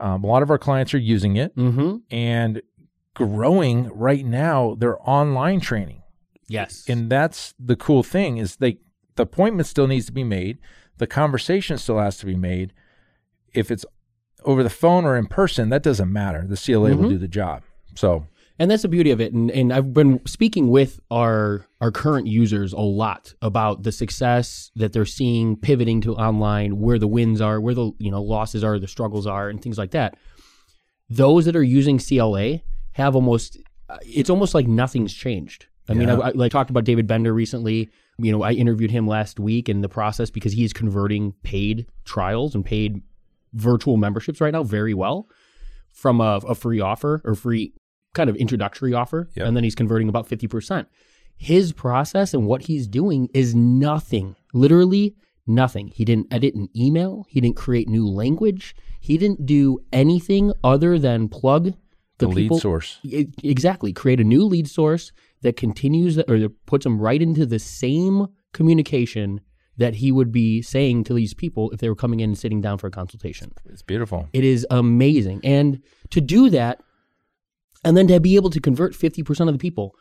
um, 0.00 0.22
a 0.24 0.26
lot 0.26 0.42
of 0.42 0.50
our 0.50 0.58
clients 0.58 0.94
are 0.94 0.98
using 0.98 1.36
it 1.36 1.54
mm-hmm 1.56 1.96
and 2.10 2.62
growing 3.14 3.88
right 3.88 4.24
now. 4.24 4.74
Their 4.78 4.96
online 5.08 5.60
training. 5.60 6.02
yes 6.48 6.84
And 6.88 7.10
that's 7.10 7.54
the 7.58 7.76
cool 7.76 8.02
thing 8.02 8.38
is 8.38 8.56
they 8.56 8.78
the 9.16 9.22
appointment 9.24 9.66
still 9.66 9.86
needs 9.88 10.06
to 10.06 10.12
be 10.12 10.24
made. 10.24 10.58
The 10.98 11.06
conversation 11.06 11.78
still 11.78 11.98
has 11.98 12.18
to 12.18 12.26
be 12.26 12.36
made. 12.36 12.72
If 13.52 13.70
it's 13.70 13.84
over 14.44 14.62
the 14.62 14.70
phone 14.70 15.04
or 15.04 15.16
in 15.16 15.26
person, 15.26 15.68
that 15.70 15.82
doesn't 15.82 16.12
matter. 16.12 16.44
The 16.46 16.56
CLA 16.56 16.94
will 16.94 17.06
Mhm. 17.06 17.08
do 17.10 17.18
the 17.18 17.26
job. 17.28 17.62
So 17.96 18.26
and 18.58 18.70
that's 18.70 18.82
the 18.82 18.88
beauty 18.88 19.10
of 19.10 19.20
it. 19.20 19.32
And, 19.32 19.50
and 19.50 19.72
i've 19.72 19.94
been 19.94 20.24
speaking 20.26 20.68
with 20.68 21.00
our 21.10 21.66
our 21.80 21.90
current 21.90 22.26
users 22.26 22.72
a 22.72 22.80
lot 22.80 23.34
about 23.40 23.82
the 23.82 23.92
success 23.92 24.70
that 24.76 24.92
they're 24.92 25.06
seeing 25.06 25.56
pivoting 25.56 26.00
to 26.02 26.14
online 26.14 26.78
where 26.78 26.98
the 26.98 27.06
wins 27.06 27.40
are 27.40 27.60
where 27.60 27.74
the 27.74 27.92
you 27.98 28.10
know 28.10 28.22
losses 28.22 28.64
are 28.64 28.78
the 28.78 28.88
struggles 28.88 29.26
are 29.26 29.48
and 29.48 29.62
things 29.62 29.78
like 29.78 29.92
that. 29.92 30.16
Those 31.10 31.46
that 31.46 31.56
are 31.56 31.62
using 31.62 31.98
cla 31.98 32.58
have 32.92 33.14
almost 33.14 33.58
uh, 33.88 33.98
it's 34.02 34.30
almost 34.30 34.54
like 34.54 34.66
nothing's 34.66 35.14
changed. 35.14 35.66
I 35.88 35.94
mean 35.94 36.10
I, 36.10 36.16
I, 36.16 36.32
I 36.44 36.48
talked 36.48 36.70
about 36.70 36.84
david 36.84 37.06
bender 37.06 37.32
recently. 37.32 37.90
You 38.20 38.32
know 38.32 38.42
i 38.42 38.52
interviewed 38.52 38.90
him 38.90 39.06
last 39.06 39.38
week 39.38 39.68
in 39.68 39.80
the 39.80 39.88
process 39.88 40.30
because 40.30 40.52
he's 40.52 40.72
converting 40.72 41.34
paid 41.44 41.86
trials 42.04 42.54
and 42.54 42.64
paid 42.64 43.02
virtual 43.54 43.96
memberships 43.96 44.40
right 44.40 44.52
now 44.52 44.62
very 44.62 44.92
well 44.92 45.28
from 45.92 46.20
a, 46.20 46.40
a 46.48 46.54
free 46.54 46.80
offer 46.80 47.22
or 47.24 47.34
free 47.34 47.72
kind 48.14 48.28
of 48.30 48.36
introductory 48.36 48.94
offer, 48.94 49.28
Yep. 49.36 49.46
and 49.46 49.56
then 49.56 49.64
he's 49.64 49.74
converting 49.74 50.08
about 50.08 50.28
50%. 50.28 50.86
His 51.36 51.72
process 51.72 52.34
and 52.34 52.46
what 52.46 52.62
he's 52.62 52.88
doing 52.88 53.28
is 53.32 53.54
nothing, 53.54 54.34
literally 54.52 55.14
nothing. 55.46 55.88
He 55.94 56.04
didn't 56.04 56.26
edit 56.32 56.54
an 56.54 56.68
email, 56.76 57.24
he 57.28 57.40
didn't 57.40 57.56
create 57.56 57.88
new 57.88 58.06
language, 58.08 58.74
he 59.00 59.16
didn't 59.18 59.46
do 59.46 59.78
anything 59.92 60.52
other 60.64 60.98
than 60.98 61.28
plug 61.28 61.64
the, 61.64 62.26
the 62.26 62.28
lead 62.28 62.42
people. 62.44 62.58
source. 62.58 62.98
E- 63.04 63.26
Exactly. 63.44 63.92
Create 63.92 64.18
a 64.20 64.24
new 64.24 64.42
lead 64.42 64.68
source 64.68 65.12
that 65.42 65.56
continues 65.56 66.18
or 66.18 66.38
that 66.40 66.66
puts 66.66 66.82
them 66.84 67.00
right 67.00 67.22
into 67.22 67.46
the 67.46 67.60
same 67.60 68.26
communication 68.52 69.40
that 69.76 69.94
he 69.94 70.10
would 70.10 70.32
be 70.32 70.60
saying 70.60 71.04
to 71.04 71.14
these 71.14 71.32
people 71.32 71.70
if 71.70 71.78
they 71.78 71.88
were 71.88 71.94
coming 71.94 72.18
in 72.18 72.30
and 72.30 72.38
sitting 72.38 72.60
down 72.60 72.76
for 72.78 72.88
a 72.88 72.90
consultation. 72.90 73.52
It's 73.66 73.82
beautiful. 73.82 74.28
It 74.32 74.42
is 74.42 74.66
amazing. 74.70 75.40
And 75.44 75.80
to 76.10 76.20
do 76.20 76.50
that, 76.50 76.80
and 77.84 77.96
then 77.96 78.06
to 78.08 78.20
be 78.20 78.36
able 78.36 78.50
to 78.50 78.60
convert 78.60 78.92
50% 78.92 79.48
of 79.48 79.54
the 79.54 79.58
people, 79.58 79.94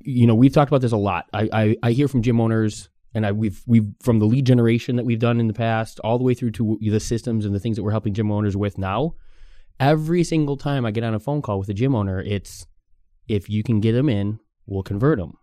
you 0.00 0.26
know, 0.26 0.34
we've 0.34 0.52
talked 0.52 0.70
about 0.70 0.80
this 0.80 0.92
a 0.92 0.96
lot. 0.96 1.26
I, 1.32 1.48
I, 1.52 1.76
I 1.82 1.92
hear 1.92 2.08
from 2.08 2.22
gym 2.22 2.40
owners 2.40 2.88
and 3.14 3.26
I, 3.26 3.32
we've, 3.32 3.62
we've, 3.66 3.86
from 4.00 4.18
the 4.18 4.24
lead 4.24 4.46
generation 4.46 4.96
that 4.96 5.04
we've 5.04 5.18
done 5.18 5.38
in 5.38 5.46
the 5.46 5.52
past, 5.52 6.00
all 6.00 6.18
the 6.18 6.24
way 6.24 6.34
through 6.34 6.52
to 6.52 6.78
the 6.80 7.00
systems 7.00 7.44
and 7.44 7.54
the 7.54 7.60
things 7.60 7.76
that 7.76 7.82
we're 7.82 7.90
helping 7.90 8.14
gym 8.14 8.30
owners 8.30 8.56
with 8.56 8.78
now. 8.78 9.14
Every 9.78 10.24
single 10.24 10.56
time 10.56 10.86
I 10.86 10.90
get 10.90 11.04
on 11.04 11.14
a 11.14 11.20
phone 11.20 11.42
call 11.42 11.58
with 11.58 11.68
a 11.68 11.74
gym 11.74 11.94
owner, 11.94 12.20
it's 12.20 12.66
if 13.28 13.48
you 13.48 13.62
can 13.62 13.80
get 13.80 13.92
them 13.92 14.08
in, 14.08 14.38
we'll 14.66 14.82
convert 14.82 15.18
them. 15.18 15.36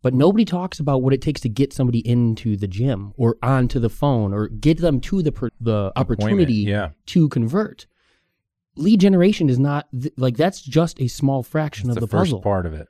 But 0.00 0.14
nobody 0.14 0.44
talks 0.44 0.78
about 0.78 1.02
what 1.02 1.12
it 1.12 1.20
takes 1.20 1.40
to 1.40 1.48
get 1.48 1.72
somebody 1.72 2.06
into 2.08 2.56
the 2.56 2.68
gym 2.68 3.12
or 3.16 3.36
onto 3.42 3.80
the 3.80 3.90
phone 3.90 4.32
or 4.32 4.48
get 4.48 4.80
them 4.80 5.00
to 5.02 5.22
the 5.22 5.32
per, 5.32 5.50
the 5.60 5.92
opportunity 5.96 6.54
yeah. 6.54 6.90
to 7.06 7.28
convert. 7.28 7.86
Lead 8.78 9.00
generation 9.00 9.48
is 9.48 9.58
not 9.58 9.88
th- 9.92 10.14
like 10.16 10.36
that's 10.36 10.60
just 10.62 11.00
a 11.00 11.08
small 11.08 11.42
fraction 11.42 11.88
It's 11.88 11.96
of 11.96 12.00
the, 12.00 12.06
the, 12.06 12.10
first 12.10 12.30
puzzle. 12.30 12.42
part 12.42 12.66
of 12.66 12.74
it. 12.74 12.88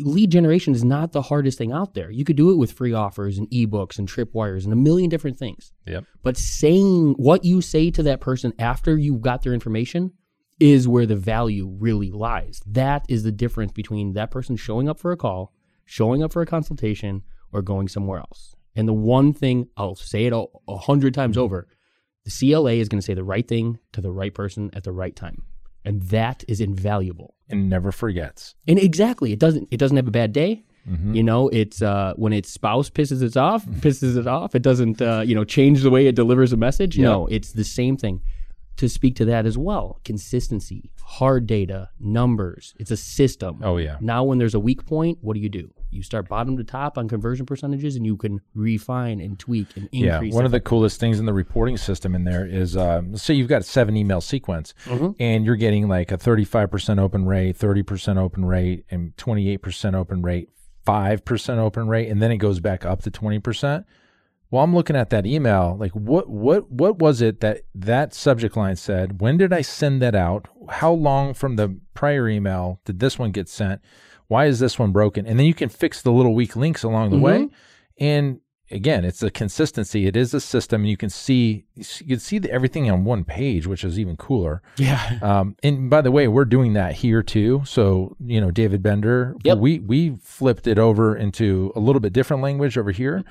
Lead 0.00 0.30
generation 0.30 0.74
is 0.74 0.84
not 0.84 1.12
the 1.12 1.22
hardest 1.22 1.58
thing 1.58 1.72
out 1.72 1.94
there. 1.94 2.10
You 2.10 2.24
could 2.24 2.36
do 2.36 2.50
it 2.50 2.56
with 2.56 2.72
free 2.72 2.92
offers 2.92 3.36
and 3.38 3.48
ebooks 3.50 3.98
and 3.98 4.08
tripwires 4.08 4.64
and 4.64 4.72
a 4.72 4.76
million 4.76 5.08
different 5.08 5.36
things. 5.36 5.72
Yep. 5.86 6.04
But 6.22 6.36
saying 6.36 7.14
what 7.18 7.44
you 7.44 7.60
say 7.60 7.90
to 7.92 8.02
that 8.04 8.20
person 8.20 8.52
after 8.58 8.96
you've 8.96 9.22
got 9.22 9.42
their 9.42 9.54
information 9.54 10.12
is 10.60 10.88
where 10.88 11.06
the 11.06 11.16
value 11.16 11.68
really 11.68 12.10
lies. 12.10 12.60
That 12.66 13.04
is 13.08 13.22
the 13.22 13.32
difference 13.32 13.72
between 13.72 14.12
that 14.14 14.30
person 14.30 14.56
showing 14.56 14.88
up 14.88 14.98
for 15.00 15.12
a 15.12 15.16
call, 15.16 15.52
showing 15.84 16.22
up 16.22 16.32
for 16.32 16.42
a 16.42 16.46
consultation, 16.46 17.22
or 17.52 17.62
going 17.62 17.88
somewhere 17.88 18.18
else. 18.18 18.54
And 18.76 18.86
the 18.86 18.92
one 18.92 19.32
thing 19.32 19.68
I'll 19.76 19.94
say 19.94 20.26
it 20.26 20.32
a, 20.32 20.44
a 20.68 20.76
hundred 20.76 21.14
times 21.14 21.36
mm-hmm. 21.36 21.44
over 21.44 21.68
the 22.28 22.52
CLA 22.52 22.72
is 22.72 22.88
going 22.88 23.00
to 23.00 23.04
say 23.04 23.14
the 23.14 23.24
right 23.24 23.46
thing 23.46 23.78
to 23.92 24.00
the 24.00 24.10
right 24.10 24.34
person 24.34 24.70
at 24.74 24.84
the 24.84 24.92
right 24.92 25.16
time. 25.16 25.42
And 25.84 26.02
that 26.04 26.44
is 26.46 26.60
invaluable. 26.60 27.34
And 27.48 27.70
never 27.70 27.92
forgets. 27.92 28.54
And 28.66 28.78
exactly, 28.78 29.32
it 29.32 29.38
doesn't 29.38 29.68
it 29.70 29.78
doesn't 29.78 29.96
have 29.96 30.08
a 30.08 30.12
bad 30.12 30.32
day. 30.32 30.64
You 31.14 31.22
know, 31.22 31.48
it's 31.48 31.82
uh, 31.82 32.14
when 32.16 32.32
its 32.32 32.50
spouse 32.50 32.88
pisses 32.88 33.20
it 33.22 33.36
off, 33.36 33.66
pisses 33.84 34.16
it 34.16 34.26
off. 34.26 34.54
It 34.54 34.62
doesn't, 34.62 35.02
uh, 35.02 35.20
you 35.20 35.34
know, 35.34 35.44
change 35.44 35.82
the 35.82 35.90
way 35.90 36.06
it 36.06 36.14
delivers 36.14 36.50
a 36.54 36.56
message. 36.56 36.98
No, 36.98 37.26
it's 37.26 37.52
the 37.52 37.64
same 37.64 37.98
thing. 37.98 38.22
To 38.78 38.88
speak 38.88 39.14
to 39.16 39.26
that 39.26 39.44
as 39.44 39.58
well, 39.58 40.00
consistency, 40.04 40.90
hard 41.02 41.46
data, 41.46 41.90
numbers. 42.00 42.74
It's 42.78 42.90
a 42.90 42.96
system. 42.96 43.60
Oh, 43.62 43.76
yeah. 43.76 43.98
Now, 44.00 44.24
when 44.24 44.38
there's 44.38 44.54
a 44.54 44.60
weak 44.60 44.86
point, 44.86 45.18
what 45.20 45.34
do 45.34 45.40
you 45.40 45.50
do? 45.50 45.74
You 45.90 46.02
start 46.02 46.28
bottom 46.28 46.56
to 46.56 46.64
top 46.64 46.98
on 46.98 47.08
conversion 47.08 47.46
percentages, 47.46 47.96
and 47.96 48.04
you 48.04 48.16
can 48.16 48.40
refine 48.54 49.20
and 49.20 49.38
tweak 49.38 49.68
and 49.76 49.88
increase. 49.92 50.32
Yeah, 50.32 50.36
one 50.36 50.44
of 50.44 50.50
the 50.52 50.60
coolest 50.60 51.00
things 51.00 51.18
in 51.18 51.26
the 51.26 51.32
reporting 51.32 51.76
system 51.76 52.14
in 52.14 52.24
there 52.24 52.44
is, 52.46 52.76
um, 52.76 53.12
let's 53.12 53.22
say 53.22 53.34
you've 53.34 53.48
got 53.48 53.62
a 53.62 53.64
seven 53.64 53.96
email 53.96 54.20
sequence, 54.20 54.74
and 55.18 55.44
you're 55.44 55.56
getting 55.56 55.88
like 55.88 56.12
a 56.12 56.18
35% 56.18 56.98
open 56.98 57.24
rate, 57.26 57.58
30% 57.58 58.18
open 58.18 58.44
rate, 58.44 58.84
and 58.90 59.16
28% 59.16 59.94
open 59.94 60.22
rate, 60.22 60.50
5% 60.86 61.58
open 61.58 61.88
rate, 61.88 62.08
and 62.08 62.20
then 62.20 62.30
it 62.30 62.36
goes 62.38 62.60
back 62.60 62.84
up 62.84 63.02
to 63.02 63.10
20%. 63.10 63.84
Well, 64.50 64.64
I'm 64.64 64.74
looking 64.74 64.96
at 64.96 65.10
that 65.10 65.26
email, 65.26 65.76
like 65.78 65.92
what 65.92 66.30
what 66.30 66.70
what 66.70 66.98
was 66.98 67.20
it 67.20 67.40
that 67.40 67.64
that 67.74 68.14
subject 68.14 68.56
line 68.56 68.76
said? 68.76 69.20
When 69.20 69.36
did 69.36 69.52
I 69.52 69.60
send 69.60 70.00
that 70.00 70.14
out? 70.14 70.48
How 70.70 70.90
long 70.90 71.34
from 71.34 71.56
the 71.56 71.78
prior 71.92 72.26
email 72.28 72.80
did 72.86 72.98
this 72.98 73.18
one 73.18 73.30
get 73.30 73.50
sent? 73.50 73.82
Why 74.28 74.46
is 74.46 74.58
this 74.60 74.78
one 74.78 74.92
broken? 74.92 75.26
And 75.26 75.38
then 75.38 75.46
you 75.46 75.54
can 75.54 75.68
fix 75.68 76.02
the 76.02 76.12
little 76.12 76.34
weak 76.34 76.54
links 76.56 76.82
along 76.82 77.10
the 77.10 77.18
way. 77.18 77.48
And 77.98 78.40
again, 78.70 79.04
it's 79.04 79.22
a 79.22 79.30
consistency. 79.30 80.06
It 80.06 80.16
is 80.16 80.34
a 80.34 80.40
system. 80.40 80.84
You 80.84 80.96
can 80.96 81.08
see 81.10 81.64
you 81.74 82.06
can 82.06 82.20
see 82.20 82.38
the, 82.38 82.50
everything 82.50 82.90
on 82.90 83.04
one 83.04 83.24
page, 83.24 83.66
which 83.66 83.84
is 83.84 83.98
even 83.98 84.16
cooler. 84.16 84.62
Yeah. 84.76 85.18
Um, 85.22 85.56
and 85.62 85.88
by 85.88 86.02
the 86.02 86.10
way, 86.10 86.28
we're 86.28 86.44
doing 86.44 86.74
that 86.74 86.94
here 86.94 87.22
too. 87.22 87.62
So 87.64 88.16
you 88.24 88.40
know, 88.40 88.50
David 88.50 88.82
Bender, 88.82 89.34
Yep. 89.44 89.58
we 89.58 89.78
we 89.80 90.16
flipped 90.22 90.66
it 90.66 90.78
over 90.78 91.16
into 91.16 91.72
a 91.74 91.80
little 91.80 92.00
bit 92.00 92.12
different 92.12 92.42
language 92.42 92.76
over 92.76 92.90
here. 92.90 93.24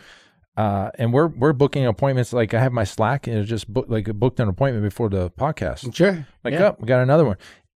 Uh, 0.57 0.89
and 0.97 1.13
we're 1.13 1.27
we're 1.27 1.53
booking 1.53 1.85
appointments. 1.85 2.33
Like 2.33 2.55
I 2.55 2.59
have 2.59 2.73
my 2.73 2.83
Slack, 2.83 3.27
and 3.27 3.37
it's 3.37 3.47
just 3.47 3.71
book, 3.71 3.85
like 3.89 4.05
booked 4.15 4.39
an 4.39 4.47
appointment 4.49 4.83
before 4.83 5.07
the 5.09 5.29
podcast. 5.29 5.93
Sure. 5.95 6.25
Like, 6.43 6.53
yeah. 6.55 6.69
oh, 6.69 6.77
we 6.79 6.87
got 6.87 7.01
another 7.03 7.25
one. 7.25 7.37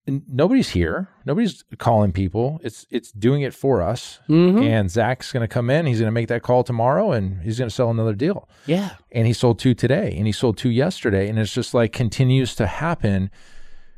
And 0.08 0.24
nobody's 0.30 0.70
here. 0.70 1.10
Nobody's 1.26 1.64
calling 1.78 2.14
people. 2.14 2.60
It's 2.64 2.88
it's 2.90 3.12
doing 3.12 3.42
it 3.42 3.54
for 3.54 3.82
us. 3.82 4.20
Mhm. 4.30 4.64
And 4.64 4.90
Zach's 4.90 5.34
going 5.34 5.42
to 5.42 5.48
come 5.48 5.70
in. 5.70 5.86
He's 5.86 6.00
going 6.00 6.08
to 6.08 6.14
make 6.14 6.30
that 6.30 6.44
call 6.44 6.64
tomorrow, 6.64 7.12
and 7.12 7.42
he's 7.44 7.58
going 7.60 7.70
to 7.70 7.76
sell 7.76 7.90
another 7.92 8.14
deal. 8.16 8.48
Yeah. 8.66 8.92
And 9.12 9.28
he 9.28 9.34
sold 9.34 9.60
two 9.60 9.74
today, 9.74 10.14
and 10.18 10.26
he 10.26 10.32
sold 10.32 10.58
two 10.58 10.70
yesterday, 10.70 11.28
and 11.28 11.38
it's 11.38 11.54
just 11.54 11.74
like 11.74 11.92
continues 11.92 12.56
to 12.56 12.68
happen. 12.68 13.30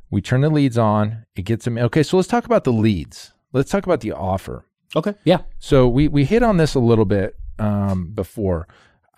We 0.10 0.22
turn 0.22 0.42
the 0.42 0.50
leads 0.50 0.78
on. 0.80 1.25
It 1.36 1.44
gets 1.44 1.66
them. 1.66 1.78
Okay, 1.78 2.01
so 2.01 2.18
let's 2.18 2.28
talk 2.28 2.46
about 2.46 2.63
the 2.63 2.74
leads. 2.74 3.32
Let's 3.54 3.70
talk 3.70 3.86
about 3.86 4.01
the 4.01 4.12
offer. 4.12 4.66
Okay. 4.96 5.13
Yeah. 5.24 5.42
So 5.60 5.88
we 5.88 6.08
we 6.08 6.25
hit 6.25 6.42
on 6.42 6.58
this 6.58 6.74
a 6.74 6.80
little 6.80 7.06
bit 7.06 7.36
um, 7.60 8.12
before. 8.16 8.68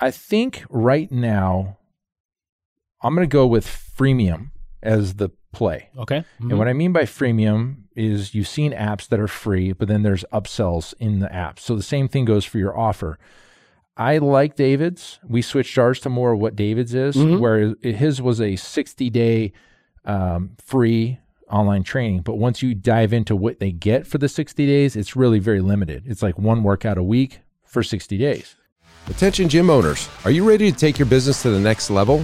I 0.01 0.11
think 0.11 0.65
right 0.69 1.09
now, 1.09 1.77
I'm 3.01 3.15
going 3.15 3.27
to 3.29 3.31
go 3.31 3.47
with 3.47 3.65
freemium 3.65 4.49
as 4.83 5.15
the 5.15 5.29
play. 5.51 5.89
Okay. 5.97 6.23
And 6.39 6.57
what 6.57 6.67
I 6.67 6.73
mean 6.73 6.93
by 6.93 7.03
freemium 7.03 7.83
is 7.95 8.33
you've 8.33 8.47
seen 8.47 8.71
apps 8.71 9.07
that 9.09 9.19
are 9.19 9.27
free, 9.27 9.73
but 9.73 9.87
then 9.87 10.03
there's 10.03 10.23
upsells 10.31 10.93
in 10.99 11.19
the 11.19 11.33
app. 11.33 11.59
So 11.59 11.75
the 11.75 11.83
same 11.83 12.07
thing 12.07 12.25
goes 12.25 12.45
for 12.45 12.57
your 12.57 12.77
offer. 12.77 13.19
I 13.97 14.17
like 14.19 14.55
David's. 14.55 15.19
We 15.27 15.41
switched 15.41 15.77
ours 15.77 15.99
to 16.01 16.09
more 16.09 16.31
of 16.31 16.39
what 16.39 16.55
David's 16.55 16.93
is, 16.93 17.15
where 17.39 17.75
his 17.81 18.21
was 18.21 18.39
a 18.39 18.55
60 18.55 19.09
day 19.09 19.51
um, 20.05 20.51
free 20.63 21.19
online 21.49 21.83
training. 21.83 22.21
But 22.21 22.35
once 22.35 22.61
you 22.63 22.73
dive 22.73 23.11
into 23.13 23.35
what 23.35 23.59
they 23.59 23.71
get 23.71 24.07
for 24.07 24.17
the 24.17 24.29
60 24.29 24.65
days, 24.65 24.95
it's 24.95 25.15
really 25.15 25.39
very 25.39 25.59
limited. 25.59 26.03
It's 26.07 26.23
like 26.23 26.39
one 26.39 26.63
workout 26.63 26.97
a 26.97 27.03
week 27.03 27.41
for 27.65 27.83
60 27.83 28.17
days. 28.17 28.55
Attention 29.09 29.49
gym 29.49 29.69
owners, 29.69 30.07
are 30.23 30.31
you 30.31 30.47
ready 30.47 30.71
to 30.71 30.77
take 30.77 30.97
your 30.97 31.07
business 31.07 31.41
to 31.41 31.49
the 31.49 31.59
next 31.59 31.89
level? 31.89 32.23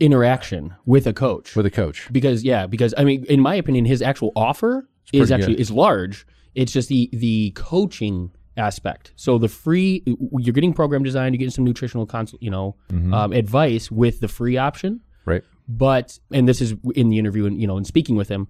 interaction 0.00 0.74
with 0.86 1.06
a 1.06 1.12
coach. 1.12 1.56
with 1.56 1.66
a 1.66 1.70
coach. 1.70 2.08
because 2.12 2.44
yeah, 2.44 2.66
because 2.66 2.94
I 2.96 3.04
mean, 3.04 3.24
in 3.24 3.40
my 3.40 3.54
opinion, 3.54 3.84
his 3.84 4.00
actual 4.02 4.32
offer 4.36 4.88
is 5.12 5.30
actually 5.32 5.54
good. 5.54 5.60
is 5.60 5.70
large. 5.70 6.26
It's 6.54 6.72
just 6.72 6.88
the 6.88 7.08
the 7.12 7.52
coaching 7.54 8.30
aspect. 8.56 9.12
So 9.16 9.38
the 9.38 9.48
free, 9.48 10.02
you're 10.06 10.52
getting 10.52 10.72
program 10.74 11.02
design, 11.04 11.32
you're 11.32 11.38
getting 11.38 11.50
some 11.52 11.64
nutritional 11.64 12.06
consult, 12.06 12.42
you 12.42 12.50
know, 12.50 12.74
Mm-hmm. 12.90 13.14
um, 13.14 13.32
advice 13.32 13.90
with 13.90 14.20
the 14.20 14.28
free 14.28 14.56
option. 14.56 15.00
Right. 15.24 15.44
But 15.68 16.18
and 16.32 16.48
this 16.48 16.60
is 16.60 16.74
in 16.94 17.08
the 17.10 17.18
interview 17.18 17.46
and 17.46 17.60
you 17.60 17.66
know, 17.66 17.76
in 17.78 17.84
speaking 17.84 18.16
with 18.16 18.28
him, 18.28 18.48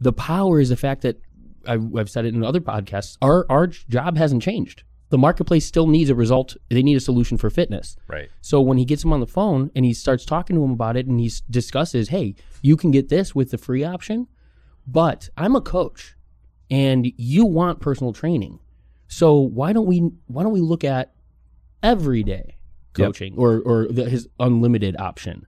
the 0.00 0.12
power 0.12 0.60
is 0.60 0.68
the 0.70 0.76
fact 0.76 1.02
that 1.02 1.20
I've, 1.66 1.94
I've 1.94 2.08
said 2.10 2.24
it 2.24 2.34
in 2.34 2.42
other 2.44 2.60
podcasts. 2.60 3.18
Our 3.20 3.44
our 3.50 3.66
job 3.66 4.16
hasn't 4.16 4.42
changed. 4.42 4.82
The 5.10 5.18
marketplace 5.18 5.66
still 5.66 5.86
needs 5.86 6.08
a 6.08 6.14
result. 6.14 6.56
They 6.68 6.82
need 6.82 6.96
a 6.96 7.00
solution 7.00 7.36
for 7.36 7.50
fitness. 7.50 7.96
Right. 8.08 8.30
So 8.40 8.60
when 8.60 8.78
he 8.78 8.84
gets 8.84 9.04
him 9.04 9.12
on 9.12 9.20
the 9.20 9.26
phone 9.26 9.70
and 9.74 9.84
he 9.84 9.92
starts 9.92 10.24
talking 10.24 10.56
to 10.56 10.62
him 10.64 10.70
about 10.70 10.96
it 10.96 11.06
and 11.06 11.20
he 11.20 11.30
discusses, 11.50 12.08
hey, 12.08 12.36
you 12.62 12.76
can 12.76 12.90
get 12.92 13.08
this 13.08 13.34
with 13.34 13.50
the 13.50 13.58
free 13.58 13.84
option, 13.84 14.28
but 14.86 15.28
I'm 15.36 15.56
a 15.56 15.60
coach 15.60 16.16
and 16.70 17.12
you 17.16 17.44
want 17.44 17.80
personal 17.80 18.12
training. 18.12 18.60
So 19.08 19.34
why 19.40 19.72
don't 19.72 19.86
we 19.86 19.98
why 20.26 20.44
don't 20.44 20.52
we 20.52 20.60
look 20.60 20.84
at 20.84 21.12
everyday 21.82 22.56
Yep. 22.96 23.06
coaching 23.06 23.34
or 23.36 23.60
or 23.60 23.86
the, 23.88 24.08
his 24.08 24.28
unlimited 24.38 24.96
option? 25.00 25.46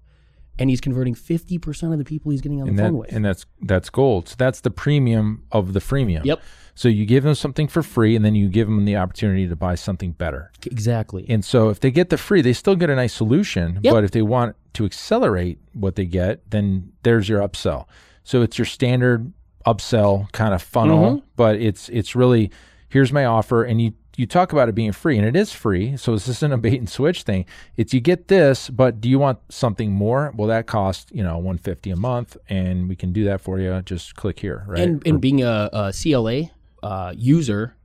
And 0.59 0.69
he's 0.69 0.81
converting 0.83 1.15
50% 1.15 1.93
of 1.93 1.99
the 1.99 2.05
people 2.05 2.31
he's 2.31 2.41
getting 2.43 2.61
on 2.61 2.69
and 2.69 2.79
the 2.79 2.83
that, 2.83 2.89
phone 2.89 2.99
with. 2.99 3.13
and 3.13 3.25
that's 3.25 3.47
that's 3.63 3.89
gold. 3.91 4.29
So 4.29 4.35
that's 4.39 4.61
the 4.61 4.71
premium 4.71 5.45
of 5.51 5.73
the 5.73 5.81
freemium. 5.81 6.25
Yep. 6.25 6.41
So 6.75 6.89
you 6.89 7.05
give 7.07 7.25
them 7.25 7.35
something 7.35 7.69
for 7.69 7.83
free, 7.83 8.15
and 8.17 8.25
then 8.25 8.35
you 8.35 8.49
give 8.49 8.67
them 8.67 8.85
the 8.85 8.97
opportunity 8.97 9.47
to 9.49 9.57
buy 9.57 9.75
something 9.75 10.13
better. 10.13 10.51
exactly. 10.67 11.25
And 11.29 11.45
so 11.45 11.69
if 11.71 11.81
they 11.81 11.91
get 11.91 12.11
the 12.11 12.17
free, 12.19 12.43
they 12.43 12.53
still 12.53 12.77
get 12.77 12.91
a 12.91 12.95
nice 12.97 13.13
solution. 13.15 13.79
Yep. 13.83 13.93
But 13.95 14.05
if 14.05 14.11
they 14.11 14.23
want 14.23 14.57
to 14.75 14.85
accelerate 14.85 15.59
what 15.75 15.97
they 15.97 16.05
get, 16.07 16.51
then 16.51 16.93
there's 17.03 17.29
your 17.29 17.41
upsell. 17.41 17.87
So 18.25 18.41
it's 18.43 18.57
your 18.59 18.65
standard 18.67 19.33
upsell 19.67 20.31
kind 20.33 20.55
of 20.55 20.63
funnel, 20.63 21.17
Mm-hmm. 21.17 21.27
but 21.37 21.57
it's 21.57 21.89
it's 21.89 22.15
really 22.17 22.51
here's 22.89 23.13
my 23.13 23.25
offer, 23.25 23.65
and 23.65 23.81
you 23.81 23.93
you 24.16 24.26
talk 24.26 24.52
about 24.52 24.69
it 24.69 24.75
being 24.75 24.92
free, 24.92 25.16
and 25.16 25.26
it 25.26 25.37
is 25.37 25.52
free. 25.52 25.97
So 25.97 26.12
this 26.12 26.28
isn't 26.28 26.52
a 26.52 26.59
bait 26.59 26.78
and 26.78 26.88
switch 26.88 27.23
thing. 27.23 27.47
It's 27.76 27.95
you 27.95 28.00
get 28.00 28.28
this, 28.28 28.69
but 28.71 29.00
do 29.00 29.09
you 29.09 29.19
want 29.19 29.38
something 29.49 29.92
more? 29.92 30.33
Well, 30.37 30.49
that 30.49 30.66
costs 30.66 31.11
you 31.12 31.23
know 31.23 31.37
150 31.37 31.90
a 31.90 31.97
month, 31.97 32.37
and 32.49 32.88
we 32.88 32.97
can 32.97 33.12
do 33.12 33.25
that 33.25 33.40
for 33.40 33.59
you. 33.59 33.81
Just 33.83 34.16
click 34.16 34.40
here, 34.40 34.64
right? 34.66 34.81
and 34.81 35.07
and 35.07 35.21
being 35.21 35.42
a, 35.42 35.71
a 35.73 35.92
CLA 35.92 36.50
uh, 36.83 37.12
user, 37.16 37.76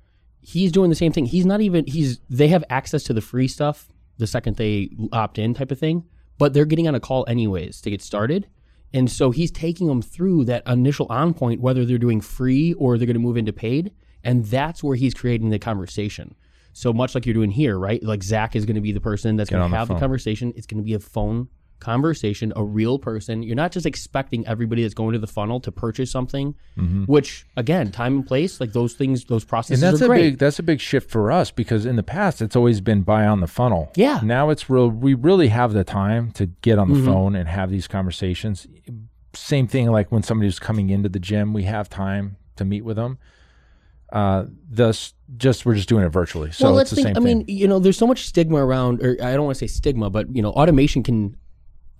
he's 0.42 0.72
doing 0.72 0.90
the 0.90 0.96
same 0.96 1.12
thing. 1.12 1.26
He's 1.26 1.46
not 1.46 1.62
even 1.62 1.86
he's 1.88 2.20
they 2.30 2.48
have 2.50 2.64
access 2.70 3.04
to 3.04 3.14
the 3.14 3.22
free 3.22 3.48
stuff 3.48 3.88
the 4.18 4.28
second 4.28 4.58
they 4.58 4.90
opt 5.12 5.38
in 5.40 5.54
type 5.54 5.72
of 5.72 5.80
thing, 5.80 6.04
but 6.38 6.54
they're 6.54 6.66
getting 6.66 6.88
on 6.88 6.96
a 6.96 7.00
call 7.00 7.26
anyways 7.28 7.82
to 7.82 7.90
get 7.90 8.02
started. 8.02 8.48
And 8.94 9.12
so 9.12 9.32
he's 9.32 9.52
taking 9.52 9.88
them 9.88 10.02
through 10.02 10.46
that 10.46 10.64
initial 10.68 11.08
on 11.10 11.34
point, 11.34 11.62
whether 11.62 11.86
they're 11.86 11.98
doing 11.98 12.22
free 12.22 12.74
or 12.74 12.98
they're 12.98 13.06
going 13.06 13.16
to 13.16 13.20
move 13.22 13.38
into 13.38 13.54
paid. 13.54 13.92
And 14.28 14.46
that's 14.46 14.84
where 14.84 14.96
he's 14.96 15.14
creating 15.14 15.50
the 15.50 15.60
conversation. 15.60 16.36
So 16.74 16.94
much 16.94 17.16
like 17.16 17.26
you're 17.26 17.34
doing 17.34 17.50
here, 17.52 17.80
right? 17.80 18.02
Like 18.04 18.22
Zach 18.22 18.56
is 18.56 18.66
going 18.66 18.76
to 18.76 18.82
be 18.82 18.92
the 18.92 19.02
person 19.02 19.36
that's 19.38 19.50
going 19.50 19.68
to 19.68 19.76
have 19.76 19.88
the, 19.88 19.96
phone. 19.96 20.00
conversation. 20.00 20.54
It's 20.56 20.68
going 20.68 20.78
to 20.78 20.84
be 20.86 20.94
a 20.94 21.00
phone 21.00 21.48
conversation, 21.80 22.52
a 22.56 22.64
real 22.64 23.00
person. 23.00 23.42
You're 23.44 23.56
not 23.56 23.72
just 23.72 23.86
expecting 23.86 24.46
everybody 24.48 24.82
that's 24.82 24.94
going 24.94 25.14
to 25.14 25.20
the 25.20 25.28
funnel 25.28 25.60
to 25.62 25.72
purchase 25.72 26.12
something, 26.12 26.56
which 27.06 27.46
again, 27.56 27.92
time 27.92 28.16
and 28.18 28.26
place, 28.28 28.60
like 28.60 28.74
those 28.74 28.94
things, 28.94 29.26
those 29.26 29.44
processes 29.46 29.82
and 29.84 29.94
that's 29.94 30.02
a 30.02 30.10
big 30.10 30.38
that's 30.40 30.60
a 30.60 30.64
big 30.64 30.80
shift 30.80 31.10
for 31.10 31.32
us 31.32 31.50
because 31.52 31.86
in 31.86 31.96
the 31.96 32.04
past 32.04 32.42
it's 32.42 32.56
always 32.56 32.82
been 32.82 33.02
buy 33.04 33.26
on 33.26 33.40
the 33.42 33.48
funnel. 33.48 33.92
Yeah. 33.96 34.20
Now 34.24 34.50
it's 34.50 34.70
real. 34.70 34.90
We 34.90 35.14
really 35.14 35.48
have 35.50 35.74
the 35.74 35.84
time 35.84 36.32
to 36.32 36.48
get 36.48 36.78
on 36.80 36.90
the 36.90 36.96
Mm-hmm. 36.98 37.06
phone 37.06 37.36
and 37.36 37.48
have 37.48 37.70
these 37.70 37.88
conversations. 37.88 38.66
Same 39.34 39.68
thing 39.68 39.92
like 39.92 40.12
when 40.12 40.24
somebody's 40.24 40.58
coming 40.60 40.90
into 40.90 41.10
the 41.10 41.20
gym, 41.20 41.54
we 41.54 41.64
have 41.64 41.90
time 41.90 42.38
to 42.56 42.66
meet 42.66 42.84
with 42.84 42.96
them. 42.98 43.20
Uh, 44.12 44.46
thus, 44.70 45.14
just 45.38 45.66
we're 45.66 45.76
just 45.76 45.90
doing 45.90 46.06
it 46.06 46.10
virtually, 46.10 46.52
so 46.52 46.70
well, 46.72 46.80
it's 46.80 46.92
the 46.92 46.96
think. 46.98 47.08
same 47.08 47.18
I 47.18 47.20
thing. 47.20 47.38
mean, 47.40 47.46
you 47.48 47.68
know, 47.68 47.80
there's 47.80 47.98
so 47.98 48.08
much 48.08 48.26
stigma 48.26 48.66
around, 48.66 49.02
or 49.06 49.18
I 49.22 49.34
don't 49.34 49.44
want 49.46 49.56
to 49.58 49.60
say 49.60 49.68
stigma, 49.68 50.10
but 50.10 50.34
you 50.34 50.42
know, 50.42 50.52
automation 50.52 51.04
can 51.04 51.36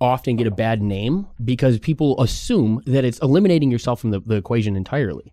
often 0.00 0.36
get 0.36 0.46
a 0.46 0.50
bad 0.50 0.80
name 0.80 1.26
because 1.44 1.78
people 1.78 2.18
assume 2.22 2.80
that 2.86 3.04
it's 3.04 3.18
eliminating 3.18 3.70
yourself 3.70 4.00
from 4.00 4.10
the, 4.12 4.20
the 4.20 4.36
equation 4.36 4.76
entirely. 4.76 5.32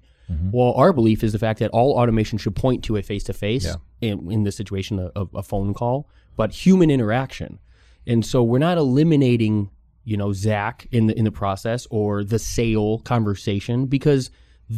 Well, 0.51 0.73
our 0.73 0.91
belief 0.91 1.23
is 1.23 1.33
the 1.33 1.39
fact 1.39 1.59
that 1.59 1.69
all 1.69 1.91
automation 1.99 2.39
should 2.39 2.55
point 2.55 2.83
to 2.85 2.97
a 2.97 3.03
face 3.03 3.23
to 3.25 3.33
face 3.33 3.63
Yeah. 3.63 3.75
in 4.01 4.31
in 4.31 4.43
this 4.43 4.55
situation 4.57 4.97
a, 5.15 5.25
a 5.35 5.43
phone 5.43 5.75
call, 5.75 6.09
but 6.35 6.51
human 6.51 6.89
interaction. 6.89 7.59
And 8.07 8.25
so 8.25 8.41
we're 8.41 8.57
not 8.57 8.79
eliminating, 8.79 9.69
you 10.03 10.17
know, 10.17 10.33
Zach 10.33 10.87
in 10.91 11.05
the 11.07 11.15
in 11.17 11.25
the 11.25 11.31
process 11.31 11.85
or 11.91 12.23
the 12.23 12.39
sale 12.39 12.99
conversation 12.99 13.85
because 13.85 14.31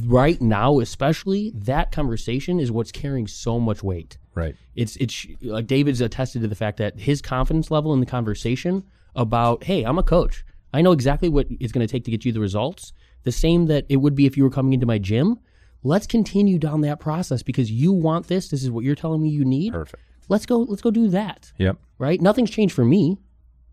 right 0.05 0.41
now, 0.41 0.79
especially 0.79 1.51
that 1.55 1.91
conversation 1.91 2.59
is 2.59 2.71
what's 2.71 2.91
carrying 2.91 3.27
so 3.27 3.59
much 3.59 3.83
weight. 3.83 4.17
Right. 4.35 4.55
It's 4.75 4.95
it's 4.97 5.25
like 5.41 5.67
David's 5.67 6.01
attested 6.01 6.41
to 6.41 6.47
the 6.47 6.55
fact 6.55 6.77
that 6.77 6.99
his 6.99 7.21
confidence 7.21 7.71
level 7.71 7.93
in 7.93 7.99
the 7.99 8.05
conversation 8.05 8.83
about, 9.15 9.63
hey, 9.63 9.83
I'm 9.83 9.97
a 9.97 10.03
coach. 10.03 10.45
I 10.73 10.81
know 10.81 10.91
exactly 10.91 11.29
what 11.29 11.47
it's 11.49 11.71
going 11.71 11.85
to 11.85 11.91
take 11.91 12.03
to 12.05 12.11
get 12.11 12.25
you 12.25 12.31
the 12.31 12.39
results. 12.39 12.93
The 13.23 13.31
same 13.31 13.65
that 13.67 13.85
it 13.89 13.97
would 13.97 14.15
be 14.15 14.25
if 14.25 14.37
you 14.37 14.43
were 14.43 14.49
coming 14.49 14.73
into 14.73 14.85
my 14.85 14.99
gym. 14.99 15.39
Let's 15.83 16.05
continue 16.05 16.59
down 16.59 16.81
that 16.81 16.99
process 16.99 17.43
because 17.43 17.71
you 17.71 17.91
want 17.91 18.27
this. 18.27 18.49
This 18.49 18.63
is 18.63 18.69
what 18.69 18.83
you're 18.83 18.95
telling 18.95 19.21
me 19.21 19.29
you 19.29 19.45
need. 19.45 19.73
Perfect. 19.73 20.03
Let's 20.29 20.45
go. 20.45 20.59
Let's 20.59 20.81
go 20.81 20.91
do 20.91 21.07
that. 21.09 21.51
Yep. 21.57 21.77
Right? 21.97 22.21
Nothing's 22.21 22.51
changed 22.51 22.75
for 22.75 22.85
me. 22.85 23.17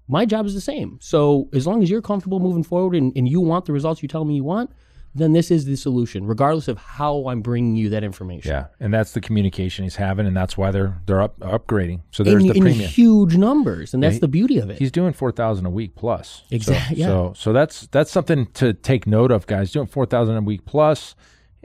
My 0.06 0.24
job 0.26 0.46
is 0.46 0.54
the 0.54 0.60
same. 0.60 0.98
So 1.00 1.48
as 1.52 1.66
long 1.66 1.82
as 1.82 1.90
you're 1.90 2.02
comfortable 2.02 2.38
moving 2.38 2.62
forward 2.62 2.94
and, 2.94 3.12
and 3.16 3.28
you 3.28 3.40
want 3.40 3.64
the 3.64 3.72
results 3.72 4.02
you 4.02 4.08
tell 4.08 4.24
me 4.24 4.36
you 4.36 4.44
want, 4.44 4.70
then 5.14 5.32
this 5.32 5.50
is 5.50 5.64
the 5.64 5.76
solution, 5.76 6.26
regardless 6.26 6.66
of 6.68 6.76
how 6.78 7.28
I'm 7.28 7.40
bringing 7.40 7.76
you 7.76 7.88
that 7.90 8.02
information. 8.02 8.50
Yeah, 8.50 8.66
and 8.80 8.92
that's 8.92 9.12
the 9.12 9.20
communication 9.20 9.84
he's 9.84 9.96
having, 9.96 10.26
and 10.26 10.36
that's 10.36 10.56
why 10.56 10.70
they're 10.70 11.00
they're 11.06 11.22
up, 11.22 11.38
upgrading. 11.40 12.00
So 12.10 12.22
there's 12.24 12.42
in, 12.42 12.48
the 12.48 12.54
in 12.56 12.60
premium. 12.62 12.88
huge 12.90 13.36
numbers, 13.36 13.94
and 13.94 14.02
that's 14.02 14.14
he- 14.16 14.20
the 14.20 14.28
beauty 14.28 14.58
of 14.58 14.70
it. 14.70 14.78
He's 14.78 14.90
doing 14.90 15.12
four 15.12 15.30
thousand 15.32 15.66
a 15.66 15.70
week 15.70 15.94
plus. 15.94 16.42
So- 16.60 16.72
yeah. 16.90 17.06
So 17.06 17.32
so 17.36 17.52
that's 17.52 17.86
that's 17.88 18.10
something 18.10 18.46
to 18.54 18.72
take 18.72 19.06
note 19.06 19.30
of, 19.30 19.46
guys. 19.46 19.70
Doing 19.72 19.86
four 19.86 20.06
thousand 20.06 20.36
a 20.36 20.40
week 20.42 20.64
plus, 20.64 21.14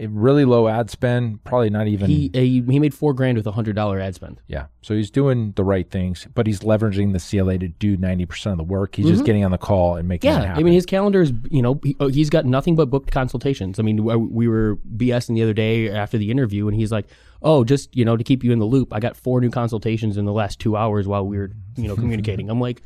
really 0.08 0.46
low 0.46 0.68
ad 0.68 0.90
spend, 0.90 1.44
probably 1.44 1.70
not 1.70 1.88
even. 1.88 2.08
He 2.10 2.32
uh, 2.34 2.40
he 2.40 2.80
made 2.80 2.94
four 2.94 3.14
grand 3.14 3.38
with 3.38 3.46
a 3.48 3.52
hundred 3.52 3.76
dollar 3.76 4.00
ad 4.00 4.16
spend. 4.16 4.40
yeah. 4.48 4.68
So 4.82 4.94
he's 4.96 5.12
doing 5.12 5.52
the 5.58 5.64
right 5.64 5.90
things, 5.90 6.26
but 6.34 6.48
he's 6.48 6.62
leveraging 6.62 7.12
the 7.14 7.20
CLA 7.20 7.58
to 7.58 7.68
do 7.68 7.98
ninety 7.98 8.26
percent 8.26 8.54
of 8.54 8.58
the 8.58 8.64
work. 8.64 8.96
He's 8.96 9.08
just 9.08 9.26
getting 9.26 9.44
on 9.44 9.52
the 9.52 9.58
call 9.58 9.96
and 9.98 10.08
making 10.08 10.30
it 10.30 10.34
Mm-hmm. 10.34 10.42
Yeah, 10.42 10.48
happen. 10.48 10.62
I 10.62 10.64
mean 10.64 10.74
his 10.74 10.86
calendar 10.86 11.22
is 11.22 11.34
you 11.50 11.62
know 11.62 11.80
he, 11.84 11.96
uh, 12.00 12.08
he's 12.08 12.30
got 12.30 12.46
nothing 12.46 12.76
but 12.76 12.90
booked 12.90 13.12
consultations. 13.12 13.80
I 13.80 13.84
mean 13.84 14.04
we 14.32 14.48
were 14.48 14.78
BSing 14.96 15.36
the 15.36 15.44
other 15.44 15.54
day 15.54 15.90
after 15.90 16.18
the 16.18 16.32
interview, 16.32 16.68
and 16.68 16.76
he's 16.78 16.92
like, 16.92 17.08
"Oh, 17.42 17.64
just 17.64 17.96
you 17.96 18.06
know 18.06 18.16
to 18.16 18.24
keep 18.24 18.44
you 18.44 18.52
in 18.52 18.60
the 18.60 18.66
loop, 18.66 18.94
I 18.94 19.00
got 19.00 19.18
four 19.18 19.42
new 19.42 19.50
consultations 19.50 20.16
in 20.18 20.26
the 20.26 20.34
last 20.34 20.60
two 20.60 20.78
hours 20.78 21.08
while 21.08 21.26
we 21.28 21.38
were 21.38 21.52
you 21.76 21.88
know 21.88 21.96
communicating." 22.04 22.50
I'm 22.50 22.62
like, 22.62 22.82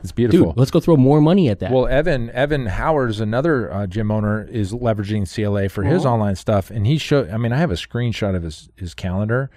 it's 0.00 0.12
beautiful. 0.12 0.48
"Dude, 0.52 0.56
let's 0.56 0.70
go 0.70 0.80
throw 0.80 0.96
more 0.96 1.20
money 1.20 1.48
at 1.48 1.58
that." 1.60 1.70
Well, 1.72 1.86
Evan 1.86 2.30
Evan 2.30 2.66
Howard 2.66 3.10
is 3.10 3.20
another 3.20 3.72
uh, 3.72 3.86
gym 3.86 4.10
owner 4.10 4.44
is 4.44 4.72
leveraging 4.72 5.32
CLA 5.32 5.68
for 5.68 5.84
his 5.84 6.04
online 6.06 6.36
stuff, 6.36 6.70
and 6.70 6.86
he 6.86 6.98
showed. 6.98 7.30
I 7.30 7.36
mean, 7.36 7.52
I 7.52 7.56
have 7.58 7.70
a 7.70 7.74
screenshot 7.74 8.34
of 8.34 8.42
his 8.42 8.68
his 8.76 8.94
calendar. 8.94 9.50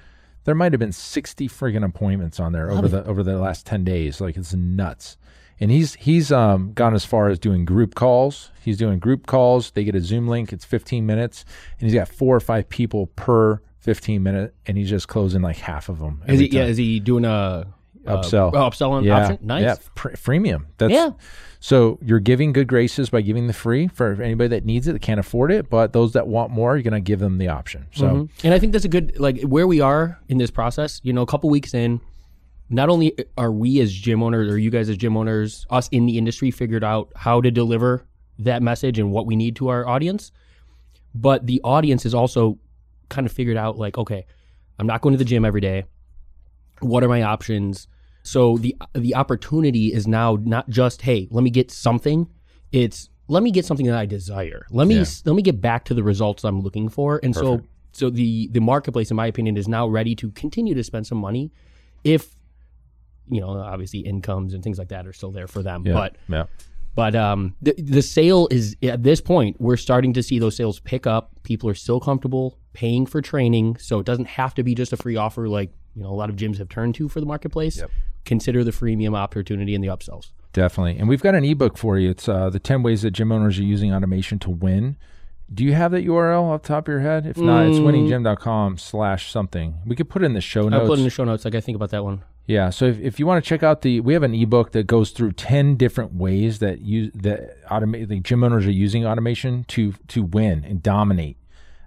There 0.43 0.55
might 0.55 0.71
have 0.71 0.79
been 0.79 0.91
sixty 0.91 1.47
friggin' 1.47 1.85
appointments 1.85 2.39
on 2.39 2.51
there 2.51 2.71
over 2.71 2.87
the 2.87 3.05
over 3.05 3.23
the 3.23 3.37
last 3.37 3.65
ten 3.65 3.83
days. 3.83 4.19
Like 4.19 4.37
it's 4.37 4.53
nuts. 4.53 5.17
And 5.59 5.69
he's 5.69 5.93
he's 5.93 6.31
um, 6.31 6.73
gone 6.73 6.95
as 6.95 7.05
far 7.05 7.29
as 7.29 7.37
doing 7.37 7.65
group 7.65 7.93
calls. 7.93 8.49
He's 8.63 8.77
doing 8.77 8.97
group 8.97 9.27
calls. 9.27 9.69
They 9.69 9.83
get 9.83 9.93
a 9.93 10.01
Zoom 10.01 10.27
link. 10.27 10.51
It's 10.51 10.65
fifteen 10.65 11.05
minutes, 11.05 11.45
and 11.79 11.87
he's 11.87 11.93
got 11.93 12.07
four 12.07 12.35
or 12.35 12.39
five 12.39 12.67
people 12.67 13.05
per 13.15 13.61
fifteen 13.77 14.23
minute, 14.23 14.55
and 14.65 14.75
he's 14.75 14.89
just 14.89 15.07
closing 15.07 15.43
like 15.43 15.57
half 15.57 15.87
of 15.87 15.99
them. 15.99 16.23
is 16.27 16.39
he 16.39 16.47
yeah 16.47 16.61
time. 16.61 16.69
is 16.71 16.77
he 16.77 16.99
doing 16.99 17.25
a 17.25 17.67
Upsell. 18.05 18.53
Uh, 18.53 18.69
upsell 18.69 18.91
on 18.91 19.03
yeah, 19.03 19.19
option? 19.19 19.39
Nice. 19.41 19.63
Yeah, 19.63 19.75
pr- 19.95 20.09
freemium. 20.09 20.65
That's, 20.77 20.93
Yeah. 20.93 21.11
So 21.59 21.99
you're 22.01 22.19
giving 22.19 22.53
good 22.53 22.67
graces 22.67 23.11
by 23.11 23.21
giving 23.21 23.45
the 23.45 23.53
free 23.53 23.87
for 23.87 24.19
anybody 24.19 24.47
that 24.47 24.65
needs 24.65 24.87
it 24.87 24.93
that 24.93 25.01
can't 25.03 25.19
afford 25.19 25.51
it, 25.51 25.69
but 25.69 25.93
those 25.93 26.13
that 26.13 26.27
want 26.27 26.51
more, 26.51 26.75
you're 26.75 26.81
going 26.81 26.93
to 26.93 26.99
give 26.99 27.19
them 27.19 27.37
the 27.37 27.49
option. 27.49 27.85
So 27.93 28.05
Mhm. 28.07 28.29
And 28.43 28.53
I 28.55 28.59
think 28.59 28.73
that's 28.73 28.85
a 28.85 28.89
good 28.89 29.13
like 29.19 29.41
where 29.43 29.67
we 29.67 29.79
are 29.79 30.19
in 30.27 30.39
this 30.39 30.49
process. 30.49 30.99
You 31.03 31.13
know, 31.13 31.21
a 31.21 31.27
couple 31.27 31.51
weeks 31.51 31.75
in, 31.75 32.01
not 32.71 32.89
only 32.89 33.13
are 33.37 33.51
we 33.51 33.79
as 33.79 33.93
gym 33.93 34.23
owners 34.23 34.51
or 34.51 34.57
you 34.57 34.71
guys 34.71 34.89
as 34.89 34.97
gym 34.97 35.15
owners, 35.15 35.67
us 35.69 35.87
in 35.89 36.07
the 36.07 36.17
industry, 36.17 36.49
figured 36.49 36.83
out 36.83 37.09
how 37.15 37.41
to 37.41 37.51
deliver 37.51 38.07
that 38.39 38.63
message 38.63 38.97
and 38.97 39.11
what 39.11 39.27
we 39.27 39.35
need 39.35 39.55
to 39.57 39.67
our 39.67 39.87
audience, 39.87 40.31
but 41.13 41.45
the 41.45 41.61
audience 41.63 42.07
is 42.07 42.15
also 42.15 42.57
kind 43.09 43.27
of 43.27 43.31
figured 43.33 43.57
out 43.57 43.77
like, 43.77 43.99
okay, 43.99 44.25
I'm 44.79 44.87
not 44.87 45.01
going 45.01 45.13
to 45.13 45.17
the 45.17 45.25
gym 45.25 45.45
every 45.45 45.61
day. 45.61 45.83
What 46.81 47.03
are 47.03 47.09
my 47.09 47.21
options? 47.23 47.87
So 48.23 48.57
the 48.57 48.75
the 48.93 49.15
opportunity 49.15 49.93
is 49.93 50.07
now 50.07 50.37
not 50.41 50.69
just 50.69 51.01
hey, 51.01 51.27
let 51.31 51.43
me 51.43 51.49
get 51.49 51.71
something. 51.71 52.27
It's 52.71 53.09
let 53.27 53.43
me 53.43 53.51
get 53.51 53.65
something 53.65 53.85
that 53.87 53.95
I 53.97 54.05
desire. 54.05 54.65
Let 54.69 54.87
me 54.87 54.95
Yeah. 54.99 55.05
let 55.25 55.35
me 55.35 55.41
get 55.41 55.61
back 55.61 55.85
to 55.85 55.93
the 55.93 56.03
results 56.03 56.43
I'm 56.43 56.61
looking 56.61 56.89
for. 56.89 57.19
And 57.23 57.33
so 57.35 57.61
so 57.93 58.09
the 58.09 58.47
the 58.51 58.61
marketplace, 58.61 59.09
in 59.11 59.17
my 59.17 59.27
opinion, 59.27 59.57
is 59.57 59.67
now 59.67 59.87
ready 59.87 60.15
to 60.15 60.31
continue 60.31 60.73
to 60.75 60.83
spend 60.83 61.07
some 61.07 61.17
money, 61.17 61.51
if 62.03 62.35
you 63.29 63.39
know 63.41 63.49
obviously 63.49 63.99
incomes 63.99 64.53
and 64.53 64.63
things 64.63 64.77
like 64.77 64.89
that 64.89 65.07
are 65.07 65.13
still 65.13 65.31
there 65.31 65.47
for 65.47 65.63
them. 65.63 65.83
yeah, 65.85 65.93
But 65.93 66.15
yeah, 66.29 66.45
but 66.95 67.15
um, 67.15 67.55
the 67.61 67.73
the 67.77 68.01
sale 68.01 68.47
is 68.51 68.75
at 68.83 69.03
this 69.03 69.19
point 69.21 69.59
we're 69.59 69.77
starting 69.77 70.13
to 70.13 70.23
see 70.23 70.37
those 70.39 70.55
sales 70.55 70.79
pick 70.79 71.07
up. 71.07 71.31
People 71.43 71.69
are 71.69 71.75
still 71.75 71.99
comfortable 71.99 72.57
paying 72.73 73.05
for 73.05 73.21
training, 73.21 73.77
so 73.77 73.99
it 73.99 74.05
doesn't 74.05 74.27
have 74.27 74.53
to 74.55 74.63
be 74.63 74.75
just 74.75 74.93
a 74.93 74.97
free 74.97 75.15
offer 75.15 75.47
like 75.49 75.71
you 75.95 76.03
know 76.03 76.09
a 76.09 76.15
lot 76.15 76.29
of 76.29 76.35
gyms 76.35 76.57
have 76.57 76.69
turned 76.69 76.95
to 76.95 77.07
for 77.09 77.19
the 77.19 77.25
marketplace. 77.25 77.77
Yep. 77.77 77.91
Consider 78.25 78.63
the 78.63 78.71
freemium 78.71 79.15
opportunity 79.15 79.73
and 79.75 79.83
the 79.83 79.87
upsells. 79.87 80.31
definitely. 80.53 80.97
And 80.97 81.09
we've 81.09 81.21
got 81.23 81.33
an 81.33 81.43
ebook 81.43 81.77
for 81.77 81.97
you. 81.97 82.11
It's 82.11 82.29
uh, 82.29 82.49
the 82.51 82.59
10 82.59 82.83
ways 82.83 83.01
that 83.01 83.11
gym 83.11 83.31
owners 83.31 83.57
are 83.57 83.63
using 83.63 83.93
automation 83.93 84.37
to 84.39 84.49
win. 84.51 84.95
Do 85.53 85.63
you 85.63 85.73
have 85.73 85.91
that 85.91 86.05
URL 86.05 86.43
off 86.43 86.61
the 86.61 86.67
top 86.69 86.87
of 86.87 86.91
your 86.91 86.99
head? 87.01 87.25
If 87.25 87.37
not, 87.37 87.65
it's 87.65 87.79
winninggym.com 87.79 88.77
slash 88.77 89.31
something. 89.31 89.75
We 89.85 89.95
could 89.95 90.07
put 90.09 90.21
it 90.21 90.25
in 90.25 90.33
the 90.33 90.41
show 90.41 90.69
notes. 90.69 90.81
I'll 90.81 90.87
put 90.87 90.93
it 90.93 91.01
in 91.01 91.03
the 91.05 91.09
show 91.09 91.23
notes. 91.23 91.43
Like 91.45 91.55
I 91.55 91.61
think 91.61 91.75
about 91.75 91.89
that 91.89 92.03
one. 92.03 92.23
Yeah. 92.45 92.69
So 92.69 92.85
if, 92.85 92.99
if 92.99 93.19
you 93.19 93.25
want 93.25 93.43
to 93.43 93.47
check 93.47 93.63
out 93.63 93.81
the, 93.81 93.99
we 94.01 94.13
have 94.13 94.23
an 94.23 94.33
ebook 94.33 94.71
that 94.71 94.87
goes 94.87 95.11
through 95.11 95.33
ten 95.33 95.75
different 95.75 96.13
ways 96.13 96.59
that 96.59 96.81
you, 96.81 97.11
that 97.11 97.63
automate 97.67 98.07
the 98.07 98.19
gym 98.19 98.43
owners 98.43 98.65
are 98.65 98.71
using 98.71 99.05
automation 99.05 99.63
to 99.69 99.93
to 100.09 100.23
win 100.23 100.63
and 100.63 100.81
dominate. 100.83 101.37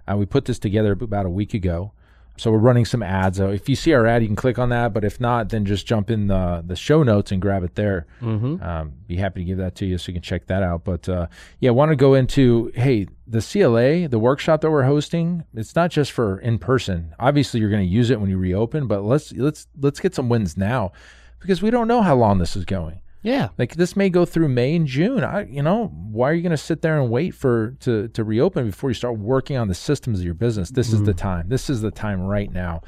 Uh, 0.07 0.15
we 0.17 0.25
put 0.25 0.45
this 0.45 0.59
together 0.59 0.91
about 0.91 1.25
a 1.25 1.29
week 1.29 1.53
ago. 1.53 1.91
So 2.37 2.51
we're 2.51 2.57
running 2.57 2.85
some 2.85 3.01
ads. 3.01 3.37
So 3.37 3.49
if 3.49 3.69
you 3.69 3.75
see 3.75 3.93
our 3.93 4.05
ad, 4.05 4.21
you 4.21 4.27
can 4.27 4.35
click 4.35 4.59
on 4.59 4.69
that. 4.69 4.93
But 4.93 5.05
if 5.05 5.19
not, 5.19 5.49
then 5.49 5.65
just 5.65 5.87
jump 5.87 6.09
in 6.09 6.27
the 6.27 6.63
the 6.65 6.75
show 6.75 7.03
notes 7.03 7.31
and 7.31 7.41
grab 7.41 7.63
it 7.63 7.75
there. 7.75 8.07
Mm-hmm. 8.21 8.61
Um, 8.61 8.93
be 9.07 9.15
happy 9.15 9.41
to 9.41 9.45
give 9.45 9.57
that 9.57 9.75
to 9.75 9.85
you 9.85 9.97
so 9.97 10.09
you 10.09 10.13
can 10.13 10.21
check 10.21 10.47
that 10.47 10.61
out. 10.61 10.83
But 10.83 11.07
uh, 11.07 11.27
yeah, 11.59 11.69
want 11.71 11.91
to 11.91 11.95
go 11.95 12.13
into 12.13 12.71
hey 12.75 13.07
the 13.27 13.41
CLA, 13.41 14.07
the 14.07 14.19
workshop 14.19 14.61
that 14.61 14.71
we're 14.71 14.83
hosting. 14.83 15.45
It's 15.53 15.75
not 15.75 15.91
just 15.91 16.11
for 16.11 16.39
in 16.39 16.59
person. 16.59 17.15
Obviously, 17.19 17.59
you're 17.59 17.69
going 17.69 17.87
to 17.87 17.93
use 17.93 18.09
it 18.09 18.19
when 18.19 18.29
you 18.29 18.37
reopen, 18.37 18.87
but 18.87 19.03
let's 19.03 19.31
let's 19.33 19.67
let's 19.79 19.99
get 19.99 20.13
some 20.13 20.29
wins 20.29 20.57
now 20.57 20.91
because 21.39 21.61
we 21.61 21.69
don't 21.69 21.87
know 21.87 22.01
how 22.01 22.15
long 22.15 22.39
this 22.39 22.55
is 22.55 22.65
going. 22.65 23.01
Yeah. 23.25 23.49
Like 23.57 23.75
this 23.75 23.95
may 23.95 24.09
go 24.09 24.23
through 24.23 24.49
May 24.49 24.75
and 24.75 24.85
June. 24.85 25.23
I, 25.23 25.45
you 25.45 25.63
know, 25.63 25.87
why 25.87 26.29
are 26.29 26.33
you 26.33 26.43
going 26.43 26.51
to 26.51 26.57
sit 26.57 26.83
there 26.83 27.01
and 27.01 27.09
wait 27.09 27.33
for 27.33 27.71
to 27.79 28.07
to 28.09 28.23
reopen 28.23 28.67
before 28.67 28.91
you 28.91 28.93
start 28.93 29.17
working 29.17 29.57
on 29.57 29.67
the 29.67 29.73
systems 29.73 30.19
of 30.19 30.25
your 30.25 30.35
business? 30.35 30.69
This 30.69 30.93
is 30.93 31.03
the 31.03 31.13
time. 31.13 31.49
This 31.49 31.67
is 31.69 31.81
the 31.81 31.89
time 31.89 32.21
right 32.21 32.51
now, 32.51 32.83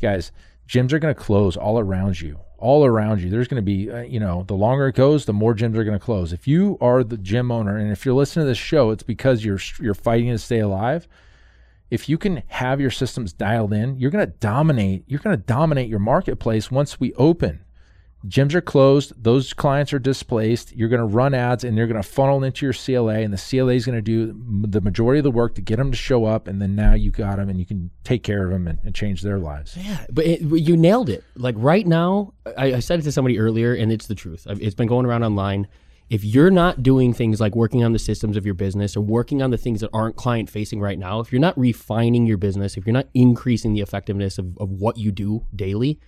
guys. 0.00 0.32
Gyms 0.66 0.92
are 0.92 0.98
going 0.98 1.14
to 1.14 1.20
close 1.20 1.58
all 1.58 1.78
around 1.78 2.20
you, 2.20 2.40
all 2.56 2.86
around 2.86 3.20
you. 3.20 3.28
There's 3.28 3.48
going 3.48 3.60
to 3.60 3.64
be, 3.64 3.90
uh, 3.90 4.02
you 4.02 4.18
know, 4.18 4.44
the 4.46 4.54
longer 4.54 4.86
it 4.86 4.94
goes, 4.94 5.26
the 5.26 5.34
more 5.34 5.54
gyms 5.54 5.76
are 5.76 5.84
going 5.84 5.98
to 5.98 6.04
close. 6.04 6.32
If 6.32 6.48
you 6.48 6.78
are 6.80 7.04
the 7.04 7.18
gym 7.18 7.50
owner, 7.50 7.76
and 7.76 7.92
if 7.92 8.06
you're 8.06 8.14
listening 8.14 8.44
to 8.44 8.48
this 8.48 8.56
show, 8.56 8.90
it's 8.90 9.02
because 9.02 9.44
you're 9.44 9.60
you're 9.78 9.92
fighting 9.92 10.30
to 10.30 10.38
stay 10.38 10.60
alive 10.60 11.06
if 11.90 12.08
you 12.08 12.16
can 12.16 12.42
have 12.46 12.80
your 12.80 12.90
systems 12.90 13.34
dialed 13.34 13.74
in, 13.74 13.98
you're 13.98 14.10
going 14.10 14.24
to 14.24 14.32
dominate. 14.38 15.04
You're 15.06 15.20
going 15.20 15.36
to 15.36 15.42
dominate 15.42 15.90
your 15.90 15.98
marketplace 15.98 16.70
once 16.70 16.98
we 16.98 17.12
open. 17.16 17.66
Gyms 18.26 18.54
are 18.54 18.60
closed. 18.60 19.12
Those 19.20 19.52
clients 19.52 19.92
are 19.92 19.98
displaced. 19.98 20.74
You're 20.76 20.88
going 20.88 21.00
to 21.00 21.06
run 21.06 21.34
ads 21.34 21.64
and 21.64 21.76
they're 21.76 21.88
going 21.88 22.00
to 22.00 22.08
funnel 22.08 22.44
into 22.44 22.64
your 22.64 22.72
CLA, 22.72 23.20
and 23.20 23.32
the 23.32 23.38
CLA 23.38 23.74
is 23.74 23.84
going 23.84 23.98
to 23.98 24.02
do 24.02 24.32
the 24.68 24.80
majority 24.80 25.18
of 25.18 25.24
the 25.24 25.30
work 25.30 25.54
to 25.56 25.60
get 25.60 25.76
them 25.76 25.90
to 25.90 25.96
show 25.96 26.24
up. 26.24 26.46
And 26.46 26.62
then 26.62 26.76
now 26.76 26.94
you 26.94 27.10
got 27.10 27.36
them 27.36 27.48
and 27.48 27.58
you 27.58 27.66
can 27.66 27.90
take 28.04 28.22
care 28.22 28.44
of 28.44 28.52
them 28.52 28.68
and, 28.68 28.78
and 28.84 28.94
change 28.94 29.22
their 29.22 29.38
lives. 29.38 29.76
Yeah, 29.76 30.06
but 30.10 30.24
it, 30.24 30.40
you 30.40 30.76
nailed 30.76 31.08
it. 31.08 31.24
Like 31.34 31.56
right 31.58 31.86
now, 31.86 32.34
I, 32.56 32.74
I 32.74 32.80
said 32.80 33.00
it 33.00 33.02
to 33.02 33.12
somebody 33.12 33.38
earlier, 33.38 33.74
and 33.74 33.90
it's 33.90 34.06
the 34.06 34.14
truth. 34.14 34.46
It's 34.48 34.74
been 34.74 34.88
going 34.88 35.06
around 35.06 35.24
online. 35.24 35.66
If 36.10 36.24
you're 36.24 36.50
not 36.50 36.82
doing 36.82 37.14
things 37.14 37.40
like 37.40 37.56
working 37.56 37.82
on 37.82 37.92
the 37.92 37.98
systems 37.98 38.36
of 38.36 38.44
your 38.44 38.54
business 38.54 38.96
or 38.96 39.00
working 39.00 39.40
on 39.40 39.50
the 39.50 39.56
things 39.56 39.80
that 39.80 39.88
aren't 39.94 40.14
client 40.16 40.50
facing 40.50 40.78
right 40.78 40.98
now, 40.98 41.20
if 41.20 41.32
you're 41.32 41.40
not 41.40 41.58
refining 41.58 42.26
your 42.26 42.36
business, 42.36 42.76
if 42.76 42.86
you're 42.86 42.92
not 42.92 43.08
increasing 43.14 43.72
the 43.72 43.80
effectiveness 43.80 44.36
of, 44.36 44.58
of 44.58 44.70
what 44.70 44.98
you 44.98 45.10
do 45.10 45.46
daily, 45.56 45.98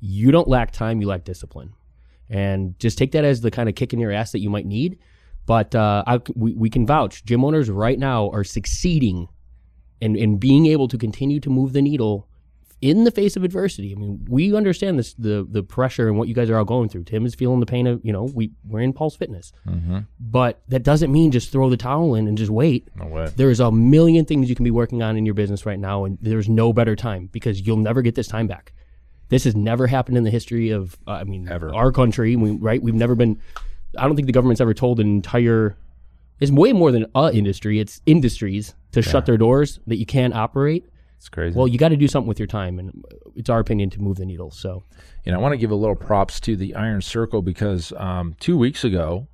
you 0.00 0.30
don't 0.30 0.48
lack 0.48 0.70
time, 0.70 1.00
you 1.00 1.06
lack 1.06 1.24
discipline. 1.24 1.72
And 2.28 2.78
just 2.78 2.98
take 2.98 3.12
that 3.12 3.24
as 3.24 3.40
the 3.40 3.50
kind 3.50 3.68
of 3.68 3.74
kick 3.74 3.92
in 3.92 4.00
your 4.00 4.12
ass 4.12 4.32
that 4.32 4.40
you 4.40 4.50
might 4.50 4.66
need. 4.66 4.98
But 5.46 5.74
uh, 5.74 6.02
I, 6.06 6.20
we, 6.34 6.54
we 6.54 6.70
can 6.70 6.86
vouch 6.86 7.24
gym 7.24 7.44
owners 7.44 7.70
right 7.70 7.98
now 7.98 8.30
are 8.30 8.42
succeeding 8.42 9.28
and, 10.02 10.16
and 10.16 10.40
being 10.40 10.66
able 10.66 10.88
to 10.88 10.98
continue 10.98 11.38
to 11.40 11.50
move 11.50 11.72
the 11.72 11.82
needle 11.82 12.28
in 12.82 13.04
the 13.04 13.10
face 13.10 13.36
of 13.36 13.44
adversity. 13.44 13.92
I 13.92 13.98
mean, 13.98 14.24
we 14.28 14.54
understand 14.54 14.98
this 14.98 15.14
the 15.14 15.46
the 15.50 15.62
pressure 15.62 16.08
and 16.08 16.18
what 16.18 16.28
you 16.28 16.34
guys 16.34 16.50
are 16.50 16.58
all 16.58 16.64
going 16.64 16.88
through. 16.90 17.04
Tim 17.04 17.24
is 17.24 17.34
feeling 17.34 17.60
the 17.60 17.66
pain 17.66 17.86
of 17.86 18.00
you 18.04 18.12
know 18.12 18.24
we 18.34 18.52
we're 18.66 18.80
in 18.80 18.92
Pulse 18.92 19.16
Fitness, 19.16 19.52
but 20.20 20.60
that 20.68 20.82
doesn't 20.82 21.10
mean 21.10 21.30
just 21.30 21.50
throw 21.50 21.70
the 21.70 21.76
towel 21.78 22.14
in 22.14 22.28
and 22.28 22.36
just 22.36 22.50
wait. 22.50 22.90
No 22.96 23.06
way. 23.06 23.32
There's 23.34 23.60
a 23.60 23.72
million 23.72 24.26
things 24.26 24.50
you 24.50 24.54
can 24.54 24.64
be 24.64 24.70
working 24.70 25.02
on 25.02 25.16
in 25.16 25.24
your 25.24 25.34
business 25.34 25.64
right 25.64 25.78
now, 25.78 26.04
and 26.04 26.18
there's 26.20 26.48
no 26.50 26.72
better 26.74 26.94
time 26.94 27.28
because 27.32 27.66
you'll 27.66 27.78
never 27.78 28.02
get 28.02 28.14
this 28.14 28.28
time 28.28 28.46
back. 28.46 28.72
This 29.28 29.44
has 29.44 29.56
never 29.56 29.86
happened 29.86 30.16
in 30.16 30.24
the 30.24 30.30
history 30.30 30.70
of, 30.70 30.96
uh, 31.06 31.12
I 31.12 31.24
mean, 31.24 31.48
Ever. 31.48 31.74
our 31.74 31.90
country. 31.92 32.36
We, 32.36 32.52
right? 32.52 32.80
We've 32.80 32.94
never 32.94 33.14
been. 33.14 33.40
I 33.98 34.06
don't 34.06 34.14
think 34.14 34.26
the 34.26 34.32
government's 34.32 34.60
ever 34.60 34.74
told 34.74 35.00
an 35.00 35.06
entire. 35.06 35.76
It's 36.38 36.52
way 36.52 36.72
more 36.72 36.92
than 36.92 37.06
a 37.14 37.30
industry. 37.32 37.80
It's 37.80 38.00
industries 38.06 38.74
to 38.92 39.02
shut 39.02 39.26
their 39.26 39.38
doors 39.38 39.80
that 39.86 39.96
you 39.96 40.06
can't 40.06 40.34
operate. 40.34 40.86
It's 41.16 41.30
crazy. 41.30 41.56
Well, 41.56 41.66
you 41.66 41.78
got 41.78 41.88
to 41.88 41.96
do 41.96 42.08
something 42.08 42.28
with 42.28 42.38
your 42.38 42.46
time, 42.46 42.78
and 42.78 43.04
it's 43.34 43.48
our 43.48 43.58
opinion 43.58 43.88
to 43.90 44.00
move 44.02 44.18
the 44.18 44.26
needle. 44.26 44.50
So, 44.50 44.82
you 45.24 45.32
know, 45.32 45.38
I 45.38 45.40
want 45.40 45.54
to 45.54 45.56
give 45.56 45.70
a 45.70 45.74
little 45.74 45.96
props 45.96 46.38
to 46.40 46.56
the 46.56 46.74
Iron 46.74 47.00
Circle 47.00 47.40
because 47.40 47.92
um, 47.96 48.36
two 48.38 48.58
weeks 48.58 48.84
ago, 48.84 49.26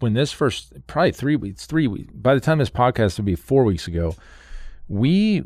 when 0.00 0.12
this 0.12 0.30
first, 0.32 0.74
probably 0.86 1.12
three 1.12 1.36
weeks, 1.36 1.64
three 1.64 1.86
weeks, 1.86 2.12
by 2.12 2.34
the 2.34 2.40
time 2.40 2.58
this 2.58 2.68
podcast 2.68 3.16
would 3.16 3.24
be 3.24 3.34
four 3.34 3.64
weeks 3.64 3.88
ago, 3.88 4.14
we, 4.88 5.42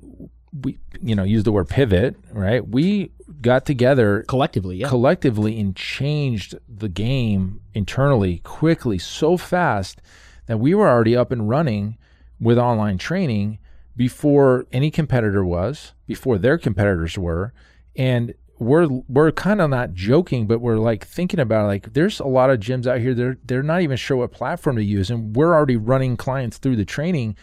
we, 0.52 0.78
you 1.00 1.14
know, 1.14 1.22
used 1.22 1.46
the 1.46 1.52
word 1.52 1.68
pivot, 1.68 2.16
right? 2.32 2.66
We 2.66 3.12
got 3.40 3.64
together 3.64 4.24
collectively, 4.26 4.78
yeah, 4.78 4.88
collectively 4.88 5.60
and 5.60 5.76
changed 5.76 6.56
the 6.68 6.88
game 6.88 7.60
internally 7.74 8.38
quickly 8.38 8.98
so 8.98 9.36
fast 9.36 10.00
that 10.46 10.58
we 10.58 10.74
were 10.74 10.88
already 10.88 11.16
up 11.16 11.30
and 11.30 11.48
running 11.48 11.96
with 12.40 12.58
online 12.58 12.98
training 12.98 13.58
before 13.96 14.66
any 14.72 14.90
competitor 14.90 15.44
was, 15.44 15.92
before 16.06 16.38
their 16.38 16.58
competitors 16.58 17.16
were, 17.16 17.52
and 17.94 18.34
we're 18.58 18.86
we're 19.08 19.32
kind 19.32 19.60
of 19.60 19.70
not 19.70 19.94
joking, 19.94 20.46
but 20.46 20.60
we're 20.60 20.76
like 20.76 21.06
thinking 21.06 21.40
about 21.40 21.64
it, 21.64 21.68
like 21.68 21.92
there's 21.94 22.20
a 22.20 22.26
lot 22.26 22.50
of 22.50 22.60
gyms 22.60 22.86
out 22.86 23.00
here 23.00 23.14
they're 23.14 23.38
they're 23.44 23.62
not 23.62 23.80
even 23.80 23.96
sure 23.96 24.18
what 24.18 24.32
platform 24.32 24.76
to 24.76 24.84
use, 24.84 25.10
and 25.10 25.34
we're 25.34 25.54
already 25.54 25.76
running 25.76 26.16
clients 26.16 26.58
through 26.58 26.76
the 26.76 26.84
training. 26.84 27.36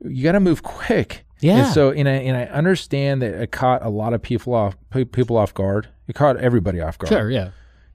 You 0.00 0.22
got 0.22 0.32
to 0.32 0.40
move 0.40 0.62
quick. 0.62 1.24
Yeah. 1.44 1.66
And 1.66 1.74
so, 1.74 1.90
and 1.90 2.08
I, 2.08 2.12
and 2.12 2.36
I 2.36 2.44
understand 2.44 3.20
that 3.22 3.34
it 3.34 3.50
caught 3.52 3.84
a 3.84 3.90
lot 3.90 4.14
of 4.14 4.22
people 4.22 4.54
off 4.54 4.76
people 5.12 5.36
off 5.36 5.52
guard. 5.52 5.88
It 6.08 6.14
caught 6.14 6.36
everybody 6.38 6.80
off 6.80 6.96
guard. 6.98 7.08
sure, 7.10 7.30
yeah, 7.30 7.50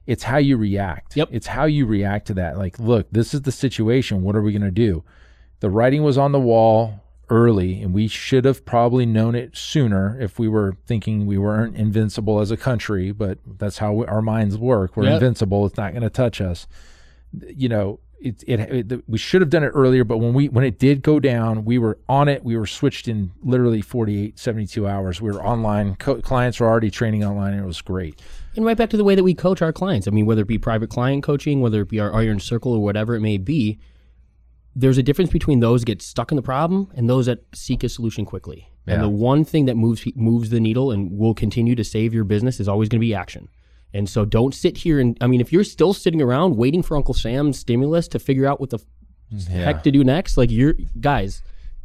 It's 0.06 0.22
how 0.22 0.36
you 0.38 0.56
react. 0.56 1.16
Yep. 1.16 1.28
It's 1.32 1.48
how 1.48 1.64
you 1.64 1.84
react 1.86 2.26
to 2.28 2.34
that. 2.34 2.58
Like, 2.58 2.78
look, 2.78 3.08
this 3.10 3.34
is 3.34 3.42
the 3.42 3.52
situation. 3.52 4.22
What 4.22 4.36
are 4.36 4.42
we 4.42 4.52
going 4.52 4.62
to 4.62 4.70
do? 4.70 5.02
The 5.60 5.68
writing 5.70 6.02
was 6.04 6.16
on 6.16 6.30
the 6.32 6.40
wall 6.40 7.00
early, 7.28 7.80
and 7.82 7.92
we 7.92 8.06
should 8.08 8.44
have 8.44 8.64
probably 8.64 9.04
known 9.06 9.34
it 9.34 9.56
sooner 9.56 10.16
if 10.20 10.38
we 10.38 10.48
were 10.48 10.76
thinking 10.86 11.26
we 11.26 11.38
weren't 11.38 11.76
invincible 11.76 12.40
as 12.40 12.50
a 12.50 12.56
country. 12.56 13.10
But 13.12 13.38
that's 13.58 13.78
how 13.78 13.92
we, 13.92 14.06
our 14.06 14.22
minds 14.22 14.56
work. 14.58 14.96
We're 14.96 15.04
Yep. 15.04 15.14
invincible. 15.14 15.66
It's 15.66 15.76
not 15.76 15.90
going 15.92 16.02
to 16.02 16.10
touch 16.10 16.40
us. 16.40 16.66
You 17.46 17.68
know, 17.68 18.00
it, 18.20 18.44
it, 18.46 18.92
it 18.92 19.04
we 19.08 19.18
should 19.18 19.40
have 19.40 19.50
done 19.50 19.62
it 19.62 19.68
earlier. 19.68 20.04
But 20.04 20.18
when 20.18 20.34
we 20.34 20.48
when 20.48 20.64
it 20.64 20.78
did 20.78 21.02
go 21.02 21.20
down, 21.20 21.64
we 21.64 21.78
were 21.78 21.98
on 22.08 22.28
it. 22.28 22.44
We 22.44 22.56
were 22.56 22.66
switched 22.66 23.08
in 23.08 23.32
literally 23.42 23.82
48, 23.82 24.38
72 24.38 24.86
hours. 24.86 25.20
We 25.20 25.30
were 25.32 25.42
online. 25.44 25.96
Co- 25.96 26.20
clients 26.20 26.60
were 26.60 26.68
already 26.68 26.90
training 26.90 27.24
online, 27.24 27.54
and 27.54 27.62
it 27.62 27.66
was 27.66 27.80
great. 27.80 28.20
and 28.56 28.64
right 28.64 28.76
back 28.76 28.90
to 28.90 28.96
the 28.96 29.04
way 29.04 29.14
that 29.14 29.24
we 29.24 29.34
coach 29.34 29.62
our 29.62 29.72
clients. 29.72 30.06
I 30.06 30.10
mean, 30.10 30.26
whether 30.26 30.42
it 30.42 30.48
be 30.48 30.58
private 30.58 30.90
client 30.90 31.22
coaching, 31.22 31.60
whether 31.60 31.82
it 31.82 31.88
be 31.88 32.00
our 32.00 32.12
iron 32.14 32.40
circle 32.40 32.72
or 32.72 32.82
whatever 32.82 33.14
it 33.14 33.20
may 33.20 33.38
be, 33.38 33.78
there's 34.74 34.98
a 34.98 35.02
difference 35.02 35.30
between 35.30 35.60
those 35.60 35.80
that 35.82 35.86
get 35.86 36.02
stuck 36.02 36.30
in 36.30 36.36
the 36.36 36.42
problem 36.42 36.90
and 36.94 37.08
those 37.08 37.26
that 37.26 37.40
seek 37.54 37.82
a 37.84 37.88
solution 37.88 38.24
quickly. 38.24 38.68
And 38.86 39.02
the 39.02 39.08
one 39.08 39.44
thing 39.44 39.66
that 39.66 39.76
moves 39.76 40.04
moves 40.16 40.50
the 40.50 40.58
needle 40.60 40.90
and 40.90 41.16
will 41.16 41.34
continue 41.34 41.74
to 41.76 41.84
save 41.84 42.12
your 42.14 42.24
business 42.24 42.58
is 42.60 42.68
always 42.68 42.88
going 42.88 42.98
to 43.00 43.06
be 43.06 43.14
action. 43.14 43.48
And 43.92 44.08
so 44.08 44.24
don't 44.24 44.54
sit 44.54 44.76
here 44.78 45.00
and 45.00 45.16
I 45.20 45.26
mean, 45.26 45.40
if 45.40 45.52
you're 45.52 45.64
still 45.64 45.92
sitting 45.92 46.22
around 46.22 46.56
waiting 46.56 46.82
for 46.82 46.96
Uncle 46.96 47.14
Sam's 47.14 47.58
stimulus 47.58 48.06
to 48.08 48.18
figure 48.18 48.46
out 48.46 48.60
what 48.60 48.70
the 48.70 48.78
f- 48.78 49.46
heck 49.48 49.82
to 49.84 49.90
do 49.90 50.04
next, 50.04 50.36
like 50.36 50.50
you're 50.50 50.74
guys, 51.00 51.42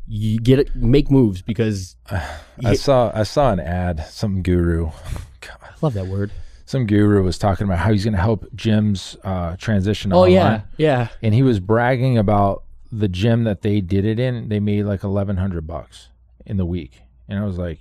you 0.08 0.38
get 0.40 0.60
it, 0.60 0.76
make 0.76 1.10
moves 1.10 1.42
because 1.42 1.96
I 2.64 2.76
saw 2.76 3.12
I 3.16 3.24
saw 3.24 3.52
an 3.52 3.60
ad. 3.60 4.06
Some 4.08 4.44
guru, 4.44 4.88
I 5.44 5.74
love 5.82 5.94
that 5.96 6.06
word. 6.08 6.32
some 6.66 6.86
guru 6.86 7.24
was 7.24 7.38
talking 7.40 7.66
about 7.66 7.80
how 7.80 7.92
he's 7.92 8.04
going 8.04 8.14
to 8.16 8.22
help 8.22 8.46
gyms 8.56 9.18
uh, 9.24 9.56
transition. 9.58 10.14
Oh 10.14 10.18
online. 10.20 10.32
yeah, 10.32 10.62
yeah. 10.78 11.08
and 11.24 11.34
he 11.34 11.42
was 11.42 11.60
bragging 11.60 12.18
about 12.20 12.64
the 12.92 13.08
gym 13.08 13.44
that 13.46 13.62
they 13.64 13.82
did 13.82 14.06
it 14.06 14.20
in. 14.20 14.50
They 14.50 14.60
made 14.60 14.84
like 14.84 15.04
eleven 15.04 15.38
hundred 15.38 15.66
bucks 15.66 16.10
in 16.46 16.58
the 16.58 16.66
week, 16.66 17.02
and 17.28 17.40
I 17.40 17.46
was 17.46 17.58
like, 17.58 17.80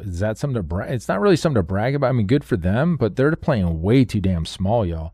"Is 0.00 0.20
that 0.20 0.38
something 0.38 0.54
to 0.56 0.62
brag?" 0.62 0.92
It's 0.92 1.08
not 1.08 1.20
really 1.20 1.36
something 1.36 1.58
to 1.58 1.62
brag 1.62 1.94
about. 1.94 2.08
I 2.08 2.12
mean, 2.12 2.26
good 2.26 2.44
for 2.44 2.56
them, 2.56 2.96
but 2.96 3.16
they're 3.16 3.34
playing 3.36 3.80
way 3.82 4.04
too 4.04 4.20
damn 4.20 4.44
small, 4.46 4.84
y'all. 4.86 5.12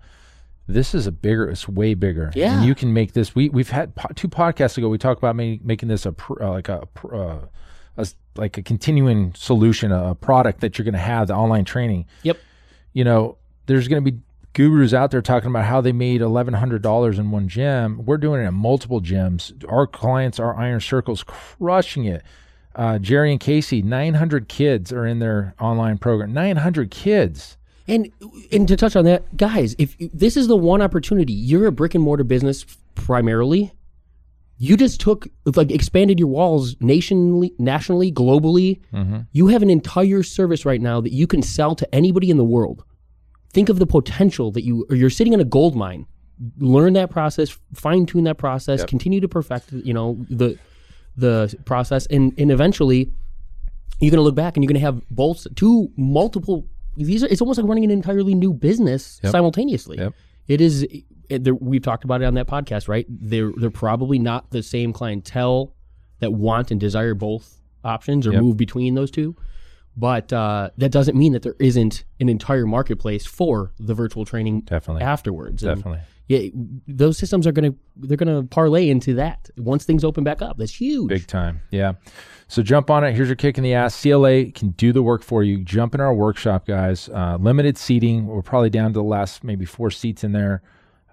This 0.66 0.94
is 0.94 1.06
a 1.06 1.12
bigger. 1.12 1.48
It's 1.48 1.68
way 1.68 1.92
bigger. 1.94 2.32
Yeah. 2.34 2.56
and 2.58 2.64
you 2.66 2.74
can 2.74 2.92
make 2.94 3.12
this. 3.12 3.34
We 3.34 3.48
we've 3.50 3.70
had 3.70 3.94
po- 3.94 4.12
two 4.14 4.28
podcasts 4.28 4.78
ago. 4.78 4.88
We 4.88 4.96
talked 4.98 5.18
about 5.20 5.36
ma- 5.36 5.56
making 5.62 5.88
this 5.90 6.06
a 6.06 6.12
pr- 6.12 6.42
uh, 6.42 6.50
like 6.50 6.68
a, 6.70 6.86
pr- 6.94 7.14
uh, 7.14 7.38
a 7.98 8.06
like 8.36 8.56
a 8.58 8.62
continuing 8.62 9.34
solution, 9.36 9.92
a, 9.92 10.10
a 10.10 10.14
product 10.14 10.60
that 10.62 10.78
you're 10.78 10.84
going 10.84 10.94
to 10.94 10.98
have 10.98 11.28
the 11.28 11.34
online 11.34 11.64
training 11.64 12.06
Yep. 12.22 12.38
you 12.94 13.04
know, 13.04 13.36
there's 13.66 13.86
going 13.88 14.02
to 14.04 14.10
be 14.10 14.18
gurus 14.54 14.92
out 14.94 15.10
there 15.10 15.20
talking 15.22 15.50
about 15.50 15.64
how 15.64 15.80
they 15.80 15.92
made 15.92 16.20
$1,100 16.20 17.18
in 17.18 17.30
one 17.30 17.48
gym. 17.48 18.04
We're 18.04 18.16
doing 18.18 18.40
it 18.42 18.46
at 18.46 18.52
multiple 18.54 19.00
gyms. 19.00 19.52
Our 19.68 19.86
clients, 19.86 20.38
our 20.40 20.56
Iron 20.56 20.80
Circles, 20.80 21.22
crushing 21.24 22.04
it. 22.04 22.22
Uh, 22.74 22.98
Jerry 22.98 23.30
and 23.30 23.40
Casey, 23.40 23.82
900 23.82 24.48
kids 24.48 24.92
are 24.92 25.06
in 25.06 25.18
their 25.18 25.54
online 25.60 25.98
program. 25.98 26.32
900 26.32 26.90
kids. 26.90 27.56
And 27.86 28.10
and 28.50 28.66
to 28.68 28.76
touch 28.76 28.96
on 28.96 29.04
that, 29.04 29.36
guys, 29.36 29.76
if 29.78 29.94
this 29.98 30.36
is 30.36 30.48
the 30.48 30.56
one 30.56 30.80
opportunity, 30.80 31.34
you're 31.34 31.66
a 31.66 31.72
brick 31.72 31.94
and 31.94 32.02
mortar 32.02 32.24
business 32.24 32.64
primarily. 32.94 33.72
You 34.56 34.76
just 34.76 35.00
took 35.00 35.28
like 35.54 35.70
expanded 35.70 36.18
your 36.18 36.28
walls 36.28 36.76
nationally, 36.80 37.52
nationally, 37.58 38.10
globally. 38.10 38.80
You 39.32 39.48
have 39.48 39.62
an 39.62 39.68
entire 39.68 40.22
service 40.22 40.64
right 40.64 40.80
now 40.80 41.00
that 41.02 41.12
you 41.12 41.26
can 41.26 41.42
sell 41.42 41.74
to 41.74 41.94
anybody 41.94 42.30
in 42.30 42.38
the 42.38 42.44
world. 42.44 42.84
Think 43.52 43.68
of 43.68 43.78
the 43.78 43.86
potential 43.86 44.50
that 44.52 44.64
you 44.64 44.86
or 44.88 44.96
you're 44.96 45.10
sitting 45.10 45.32
in 45.34 45.40
a 45.40 45.44
gold 45.44 45.76
mine. 45.76 46.06
Learn 46.58 46.94
that 46.94 47.10
process, 47.10 47.56
fine 47.74 48.06
tune 48.06 48.24
that 48.24 48.38
process, 48.38 48.80
continue 48.88 49.20
to 49.20 49.28
perfect, 49.28 49.70
you 49.72 49.92
know, 49.92 50.24
the 50.30 50.58
the 51.16 51.54
process, 51.64 52.06
and 52.06 52.32
and 52.38 52.50
eventually 52.50 53.10
you're 54.00 54.10
going 54.10 54.18
to 54.18 54.22
look 54.22 54.34
back 54.34 54.56
and 54.56 54.64
you're 54.64 54.68
going 54.68 54.80
to 54.80 54.84
have 54.84 55.00
both 55.10 55.46
two 55.54 55.88
multiple 55.96 56.66
these 56.96 57.22
are 57.22 57.28
it's 57.28 57.40
almost 57.40 57.58
like 57.58 57.68
running 57.68 57.84
an 57.84 57.90
entirely 57.90 58.34
new 58.34 58.52
business 58.52 59.20
simultaneously 59.24 59.98
Yep. 59.98 60.14
it 60.48 60.60
is 60.60 60.86
it, 61.28 61.44
there, 61.44 61.54
we've 61.54 61.82
talked 61.82 62.04
about 62.04 62.20
it 62.20 62.24
on 62.24 62.34
that 62.34 62.46
podcast 62.48 62.88
right 62.88 63.06
they're 63.08 63.52
they're 63.56 63.70
probably 63.70 64.18
not 64.18 64.50
the 64.50 64.62
same 64.64 64.92
clientele 64.92 65.74
that 66.18 66.32
want 66.32 66.70
and 66.72 66.80
desire 66.80 67.14
both 67.14 67.60
options 67.84 68.26
or 68.26 68.32
Yep. 68.32 68.42
move 68.42 68.56
between 68.56 68.94
those 68.94 69.10
two 69.12 69.36
but 69.96 70.32
uh, 70.32 70.70
that 70.76 70.90
doesn't 70.90 71.16
mean 71.16 71.32
that 71.34 71.42
there 71.42 71.54
isn't 71.60 72.02
an 72.18 72.28
entire 72.28 72.66
marketplace 72.66 73.24
for 73.26 73.72
the 73.78 73.94
virtual 73.94 74.24
training 74.24 74.62
Definitely. 74.62 75.02
afterwards 75.04 75.62
And, 75.62 75.76
Definitely. 75.76 76.00
Yeah 76.28 76.48
those 76.88 77.18
systems 77.18 77.46
are 77.46 77.52
going 77.52 77.72
to 77.72 77.78
they're 77.96 78.16
going 78.16 78.42
to 78.42 78.48
parlay 78.48 78.88
into 78.88 79.14
that 79.14 79.50
once 79.58 79.84
things 79.84 80.04
open 80.04 80.24
back 80.24 80.40
up 80.40 80.56
that's 80.56 80.74
huge 80.74 81.08
Big 81.08 81.26
time. 81.26 81.60
Yeah. 81.70 81.92
So 82.48 82.62
jump 82.62 82.90
on 82.90 83.04
it. 83.04 83.14
Here's 83.14 83.28
your 83.28 83.36
kick 83.36 83.56
in 83.58 83.64
the 83.64 83.74
ass. 83.74 84.00
CLA 84.00 84.50
can 84.52 84.70
do 84.70 84.92
the 84.92 85.02
work 85.02 85.22
for 85.22 85.42
you. 85.42 85.64
Jump 85.64 85.94
in 85.94 86.00
our 86.00 86.14
workshop, 86.14 86.66
guys. 86.66 87.08
Uh, 87.08 87.36
limited 87.40 87.76
seating. 87.78 88.26
We're 88.26 88.42
probably 88.42 88.70
down 88.70 88.92
to 88.92 88.98
the 88.98 89.02
last 89.02 89.42
maybe 89.44 89.64
four 89.64 89.90
seats 89.90 90.24
in 90.24 90.32
there. 90.32 90.62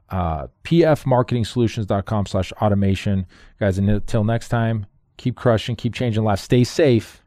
Uh, 0.10 0.48
pfmarketingsolutions.com 0.66 2.26
slash 2.26 2.52
automation. 2.54 3.26
Guys, 3.60 3.78
and 3.78 3.90
until 3.90 4.24
next 4.24 4.50
time, 4.50 4.86
keep 5.18 5.36
crushing, 5.36 5.76
keep 5.76 5.94
changing 5.94 6.24
lives. 6.24 6.42
Stay 6.42 6.64
safe. 6.64 7.24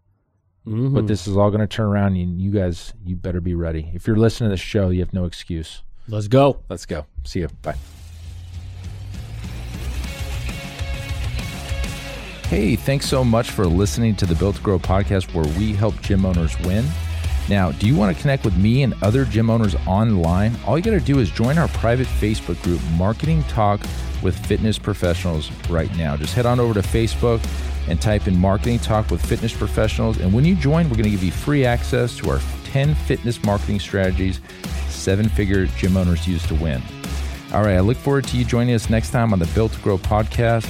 Mhm. 0.67 0.95
But 0.95 1.07
this 1.07 1.27
is 1.27 1.37
all 1.37 1.51
going 1.51 1.61
to 1.61 1.67
turn 1.67 1.87
around, 1.87 2.17
and 2.17 2.41
you 2.41 2.51
guys, 2.51 2.95
you 3.05 3.17
better 3.17 3.41
be 3.41 3.55
ready. 3.55 3.91
If 3.95 4.07
you're 4.07 4.17
listening 4.17 4.49
to 4.49 4.53
this 4.53 4.61
show, 4.61 4.91
you 4.91 5.01
have 5.01 5.13
no 5.13 5.25
excuse. 5.25 5.83
Let's 6.09 6.29
go 6.29 6.61
Let's 6.69 6.87
go. 6.87 7.07
See 7.25 7.41
you. 7.41 7.49
Bye. 7.63 7.77
Hey, 12.49 12.77
thanks 12.77 13.07
so 13.07 13.25
much 13.25 13.51
for 13.51 13.67
listening 13.67 14.15
to 14.17 14.27
the 14.27 14.35
Built 14.35 14.57
to 14.57 14.63
Grow 14.63 14.79
podcast 14.79 15.35
where 15.35 15.47
we 15.59 15.73
help 15.73 16.01
gym 16.03 16.25
owners 16.27 16.59
win. 16.61 16.85
Now, 17.49 17.73
do 17.73 17.87
you 17.87 17.97
want 17.97 18.15
to 18.15 18.23
connect 18.23 18.45
with 18.45 18.57
me 18.57 18.83
and 18.83 18.95
other 19.03 19.25
gym 19.25 19.51
owners 19.51 19.75
online? 19.87 20.55
All 20.67 20.79
you 20.79 20.85
got 20.85 20.93
to 20.93 21.01
do 21.01 21.19
is 21.19 21.31
join 21.31 21.59
our 21.59 21.69
private 21.69 22.07
Facebook 22.07 22.63
group, 22.63 22.81
Marketing 22.97 23.43
Talk 23.45 23.81
with 24.23 24.37
Fitness 24.47 24.79
Professionals, 24.79 25.51
right 25.69 25.95
now. 25.97 26.17
Just 26.17 26.35
head 26.35 26.47
on 26.47 26.61
over 26.61 26.75
to 26.75 26.87
Facebook 26.87 27.45
and 27.89 28.01
type 28.01 28.29
in 28.29 28.39
Marketing 28.39 28.79
Talk 28.79 29.11
with 29.11 29.25
Fitness 29.25 29.55
Professionals. 29.55 30.19
And 30.19 30.33
when 30.33 30.45
you 30.45 30.55
join, 30.55 30.89
we're 30.89 30.97
going 30.97 31.05
to 31.05 31.11
give 31.11 31.25
you 31.25 31.33
free 31.33 31.65
access 31.65 32.17
to 32.19 32.31
our 32.31 32.41
10 32.65 32.95
fitness 32.95 33.43
marketing 33.43 33.81
strategies 33.81 34.41
seven 35.05 35.29
figure 35.29 35.67
gym 35.67 35.99
owners 35.99 36.27
use 36.27 36.45
to 36.47 36.55
win. 36.55 36.83
All 37.53 37.63
right, 37.63 37.77
I 37.77 37.81
look 37.81 37.99
forward 37.99 38.25
to 38.29 38.39
you 38.39 38.45
joining 38.45 38.75
us 38.75 38.89
next 38.89 39.11
time 39.11 39.33
on 39.35 39.39
the 39.39 39.47
Built 39.55 39.73
to 39.75 39.81
Grow 39.81 39.99
podcast. 39.99 40.67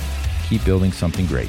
Keep 0.49 0.65
building 0.65 0.93
something 0.93 1.25
great. 1.27 1.49